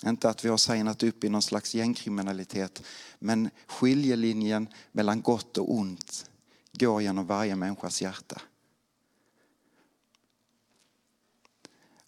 Inte 0.04 0.28
att 0.28 0.44
vi 0.44 0.48
har 0.48 0.56
signat 0.56 1.02
upp 1.02 1.24
i 1.24 1.28
någon 1.28 1.42
slags 1.42 1.74
gängkriminalitet, 1.74 2.82
men 3.18 3.50
skiljelinjen 3.66 4.68
mellan 4.92 5.22
gott 5.22 5.58
och 5.58 5.74
ont 5.74 6.30
går 6.72 7.02
genom 7.02 7.26
varje 7.26 7.56
människas 7.56 8.02
hjärta. 8.02 8.42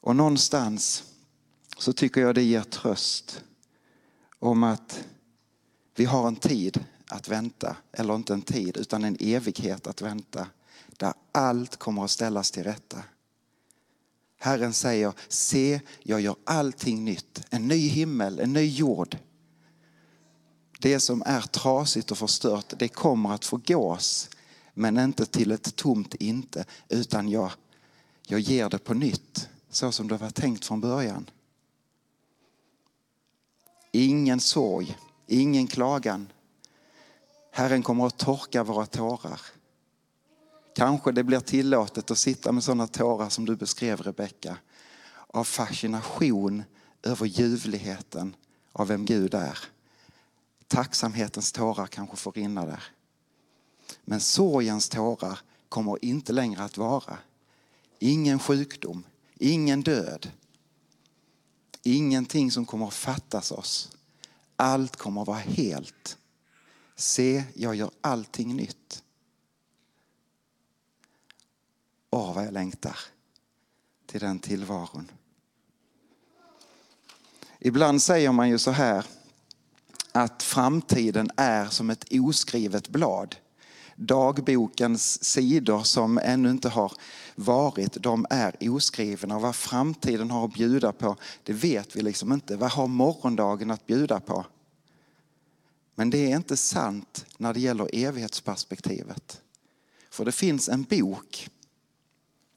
Och 0.00 0.16
någonstans 0.16 1.04
så 1.78 1.92
tycker 1.92 2.20
jag 2.20 2.34
det 2.34 2.42
ger 2.42 2.62
tröst 2.62 3.44
om 4.38 4.62
att 4.62 5.04
vi 5.94 6.04
har 6.04 6.28
en 6.28 6.36
tid 6.36 6.84
att 7.06 7.28
vänta, 7.28 7.76
eller 7.92 8.14
inte 8.14 8.32
en 8.32 8.42
tid 8.42 8.76
utan 8.76 9.04
en 9.04 9.16
evighet 9.20 9.86
att 9.86 10.02
vänta, 10.02 10.46
där 10.86 11.14
allt 11.32 11.76
kommer 11.76 12.04
att 12.04 12.10
ställas 12.10 12.50
till 12.50 12.64
rätta. 12.64 13.02
Herren 14.44 14.72
säger, 14.72 15.12
se 15.28 15.80
jag 16.02 16.20
gör 16.20 16.36
allting 16.44 17.04
nytt, 17.04 17.42
en 17.50 17.68
ny 17.68 17.88
himmel, 17.88 18.40
en 18.40 18.52
ny 18.52 18.66
jord. 18.66 19.16
Det 20.80 21.00
som 21.00 21.22
är 21.26 21.40
trasigt 21.40 22.10
och 22.10 22.18
förstört, 22.18 22.74
det 22.78 22.88
kommer 22.88 23.34
att 23.34 23.44
förgås, 23.44 24.30
men 24.74 24.98
inte 24.98 25.26
till 25.26 25.50
ett 25.50 25.76
tomt 25.76 26.14
inte, 26.14 26.64
utan 26.88 27.28
jag, 27.28 27.50
jag 28.26 28.40
ger 28.40 28.68
det 28.68 28.78
på 28.78 28.94
nytt 28.94 29.48
så 29.70 29.92
som 29.92 30.08
det 30.08 30.16
var 30.16 30.30
tänkt 30.30 30.64
från 30.64 30.80
början. 30.80 31.30
Ingen 33.92 34.40
sorg, 34.40 34.96
ingen 35.26 35.66
klagan. 35.66 36.32
Herren 37.50 37.82
kommer 37.82 38.06
att 38.06 38.18
torka 38.18 38.64
våra 38.64 38.86
tårar. 38.86 39.40
Kanske 40.74 41.12
det 41.12 41.24
blir 41.24 41.40
tillåtet 41.40 42.10
att 42.10 42.18
sitta 42.18 42.52
med 42.52 42.64
sådana 42.64 42.86
tårar 42.86 43.28
som 43.28 43.44
du 43.44 43.56
beskrev 43.56 44.02
Rebecka. 44.02 44.56
Av 45.26 45.44
fascination 45.44 46.62
över 47.02 47.26
ljuvligheten 47.26 48.36
av 48.72 48.88
vem 48.88 49.04
Gud 49.04 49.34
är. 49.34 49.58
Tacksamhetens 50.66 51.52
tårar 51.52 51.86
kanske 51.86 52.16
får 52.16 52.32
rinna 52.32 52.66
där. 52.66 52.84
Men 54.04 54.20
sorgens 54.20 54.88
tårar 54.88 55.38
kommer 55.68 56.04
inte 56.04 56.32
längre 56.32 56.64
att 56.64 56.76
vara. 56.76 57.18
Ingen 57.98 58.38
sjukdom, 58.38 59.04
Ingen 59.38 59.82
död. 59.82 60.30
Ingenting 61.82 62.50
som 62.50 62.66
kommer 62.66 62.86
att 62.86 62.94
fattas 62.94 63.52
oss. 63.52 63.90
Allt 64.56 64.96
kommer 64.96 65.20
att 65.20 65.28
vara 65.28 65.38
helt. 65.38 66.18
Se, 66.96 67.44
jag 67.54 67.74
gör 67.74 67.90
allting 68.00 68.56
nytt. 68.56 69.03
Åh, 72.14 72.34
vad 72.34 72.46
jag 72.46 72.52
längtar 72.52 72.98
till 74.06 74.20
den 74.20 74.38
tillvaron. 74.38 75.10
Ibland 77.58 78.02
säger 78.02 78.32
man 78.32 78.48
ju 78.48 78.58
så 78.58 78.70
här 78.70 79.06
att 80.12 80.42
framtiden 80.42 81.30
är 81.36 81.66
som 81.66 81.90
ett 81.90 82.04
oskrivet 82.10 82.88
blad. 82.88 83.36
dagbokens 83.96 85.24
sidor 85.24 85.82
som 85.82 86.18
ännu 86.18 86.50
inte 86.50 86.68
har 86.68 86.92
varit, 87.34 88.02
de 88.02 88.26
är 88.30 88.56
oskrivna. 88.60 89.38
Vad 89.38 89.56
framtiden 89.56 90.30
har 90.30 90.44
att 90.44 90.54
bjuda 90.54 90.92
på, 90.92 91.16
det 91.42 91.52
vet 91.52 91.96
vi 91.96 92.02
liksom 92.02 92.32
inte. 92.32 92.56
Vad 92.56 92.70
har 92.70 92.86
morgondagen 92.86 93.70
att 93.70 93.86
bjuda 93.86 94.20
på? 94.20 94.46
Men 95.94 96.10
det 96.10 96.32
är 96.32 96.36
inte 96.36 96.56
sant 96.56 97.26
när 97.38 97.54
det 97.54 97.60
gäller 97.60 97.88
evighetsperspektivet. 97.92 99.40
För 100.10 100.24
det 100.24 100.32
finns 100.32 100.68
en 100.68 100.82
bok 100.82 101.50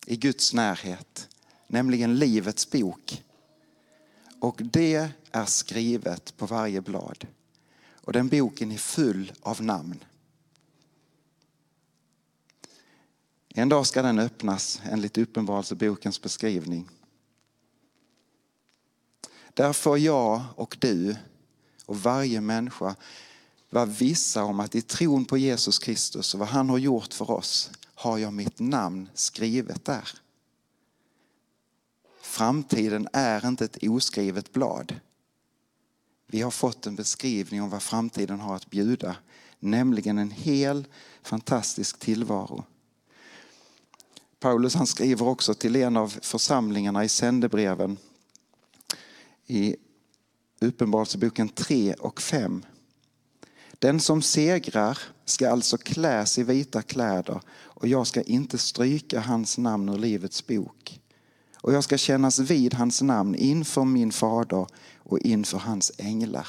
i 0.09 0.15
Guds 0.15 0.53
närhet, 0.53 1.29
nämligen 1.67 2.19
Livets 2.19 2.71
bok. 2.71 3.23
Och 4.39 4.61
det 4.63 5.11
är 5.31 5.45
skrivet 5.45 6.37
på 6.37 6.45
varje 6.45 6.81
blad. 6.81 7.27
Och 7.91 8.13
den 8.13 8.27
boken 8.27 8.71
är 8.71 8.77
full 8.77 9.31
av 9.41 9.63
namn. 9.63 10.03
En 13.49 13.69
dag 13.69 13.87
ska 13.87 14.01
den 14.01 14.19
öppnas 14.19 14.81
enligt 14.83 15.17
Uppenbarelsebokens 15.17 16.21
beskrivning. 16.21 16.89
Där 19.53 19.73
får 19.73 19.97
jag 19.97 20.41
och 20.55 20.77
du 20.79 21.15
och 21.85 22.01
varje 22.01 22.41
människa 22.41 22.95
vara 23.69 23.85
vissa 23.85 24.43
om 24.43 24.59
att 24.59 24.75
i 24.75 24.81
tron 24.81 25.25
på 25.25 25.37
Jesus 25.37 25.79
Kristus 25.79 26.33
och 26.33 26.39
vad 26.39 26.49
han 26.49 26.69
har 26.69 26.77
gjort 26.77 27.13
för 27.13 27.31
oss 27.31 27.71
har 27.99 28.17
jag 28.17 28.33
mitt 28.33 28.59
namn 28.59 29.09
skrivet 29.13 29.85
där. 29.85 30.09
Framtiden 32.21 33.07
är 33.13 33.47
inte 33.47 33.65
ett 33.65 33.83
oskrivet 33.83 34.53
blad. 34.53 34.99
Vi 36.27 36.41
har 36.41 36.51
fått 36.51 36.87
en 36.87 36.95
beskrivning 36.95 37.61
om 37.61 37.69
vad 37.69 37.81
framtiden 37.81 38.39
har 38.39 38.55
att 38.55 38.69
bjuda, 38.69 39.15
nämligen 39.59 40.17
en 40.17 40.31
hel 40.31 40.85
fantastisk 41.21 41.99
tillvaro. 41.99 42.63
Paulus 44.39 44.75
han 44.75 44.87
skriver 44.87 45.27
också 45.27 45.53
till 45.53 45.75
en 45.75 45.97
av 45.97 46.07
församlingarna 46.07 47.03
i 47.03 47.09
sändebreven 47.09 47.97
i 49.45 49.75
Uppenbarelseboken 50.59 51.49
3 51.49 51.93
och 51.93 52.21
5. 52.21 52.65
Den 53.79 53.99
som 53.99 54.21
segrar 54.21 54.99
ska 55.25 55.51
alltså 55.51 55.77
kläs 55.77 56.37
i 56.37 56.43
vita 56.43 56.81
kläder 56.81 57.41
och 57.79 57.87
jag 57.87 58.07
ska 58.07 58.21
inte 58.21 58.57
stryka 58.57 59.19
hans 59.19 59.57
namn 59.57 59.89
ur 59.89 59.97
Livets 59.97 60.47
bok. 60.47 61.01
Och 61.55 61.73
jag 61.73 61.83
ska 61.83 61.97
kännas 61.97 62.39
vid 62.39 62.73
hans 62.73 63.01
namn 63.01 63.35
inför 63.35 63.85
min 63.85 64.11
fader 64.11 64.67
och 64.97 65.19
inför 65.19 65.57
hans 65.57 65.91
änglar. 65.97 66.47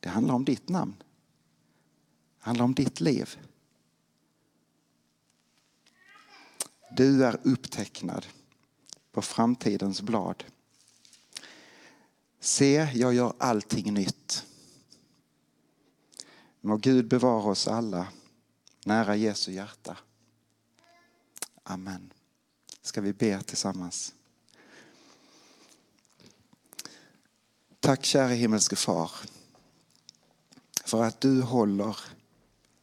Det 0.00 0.08
handlar 0.08 0.34
om 0.34 0.44
ditt 0.44 0.68
namn. 0.68 0.94
Det 2.38 2.44
handlar 2.44 2.64
om 2.64 2.74
ditt 2.74 3.00
liv. 3.00 3.38
Du 6.96 7.24
är 7.24 7.40
upptecknad 7.42 8.26
på 9.12 9.22
framtidens 9.22 10.02
blad. 10.02 10.44
Se, 12.40 12.88
jag 12.94 13.14
gör 13.14 13.32
allting 13.38 13.94
nytt. 13.94 14.46
Må 16.60 16.76
Gud 16.76 17.08
bevara 17.08 17.50
oss 17.50 17.68
alla 17.68 18.06
nära 18.84 19.16
Jesu 19.16 19.52
hjärta. 19.52 19.96
Amen. 21.62 22.12
Ska 22.82 23.00
vi 23.00 23.12
be 23.12 23.42
tillsammans. 23.42 24.14
Tack 27.80 28.04
käre 28.04 28.34
himmelske 28.34 28.76
far 28.76 29.10
för 30.84 31.04
att 31.04 31.20
du 31.20 31.42
håller 31.42 31.96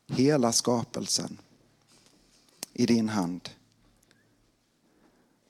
hela 0.07 0.51
skapelsen 0.51 1.37
i 2.73 2.85
din 2.85 3.09
hand. 3.09 3.49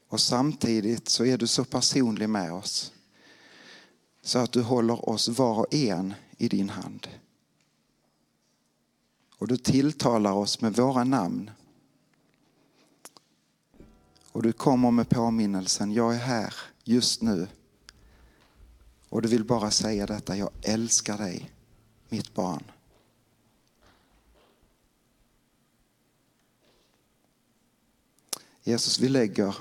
Och 0.07 0.21
samtidigt 0.21 1.09
så 1.09 1.25
är 1.25 1.38
du 1.38 1.47
så 1.47 1.65
personlig 1.65 2.29
med 2.29 2.53
oss 2.53 2.93
så 4.21 4.39
att 4.39 4.51
du 4.51 4.62
håller 4.62 5.09
oss 5.09 5.27
var 5.27 5.59
och 5.59 5.73
en 5.73 6.13
i 6.38 6.47
din 6.47 6.69
hand. 6.69 7.07
Och 9.39 9.47
du 9.47 9.58
tilltalar 9.58 10.34
oss 10.34 10.62
med 10.62 10.75
våra 10.75 11.04
namn. 11.04 11.52
Och 14.32 14.43
du 14.43 14.52
kommer 14.52 14.91
med 14.91 15.10
påminnelsen, 15.10 15.91
jag 15.91 16.15
är 16.15 16.19
här 16.19 16.54
just 16.84 17.21
nu. 17.21 17.47
Och 19.10 19.21
du 19.21 19.28
vill 19.28 19.43
bara 19.43 19.71
säga 19.71 20.06
detta, 20.06 20.38
jag 20.38 20.49
älskar 20.62 21.17
dig, 21.17 21.52
mitt 22.10 22.34
barn. 22.34 22.63
Jesus, 28.63 28.99
vi 28.99 29.10
lägger 29.10 29.56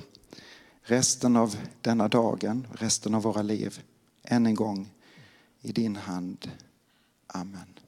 resten 0.83 1.37
av 1.37 1.57
denna 1.81 2.09
dagen, 2.09 2.67
resten 2.73 3.15
av 3.15 3.23
våra 3.23 3.43
liv, 3.43 3.83
än 4.23 4.47
en 4.47 4.55
gång 4.55 4.93
i 5.61 5.73
din 5.73 5.97
hand. 5.97 6.51
Amen. 7.27 7.88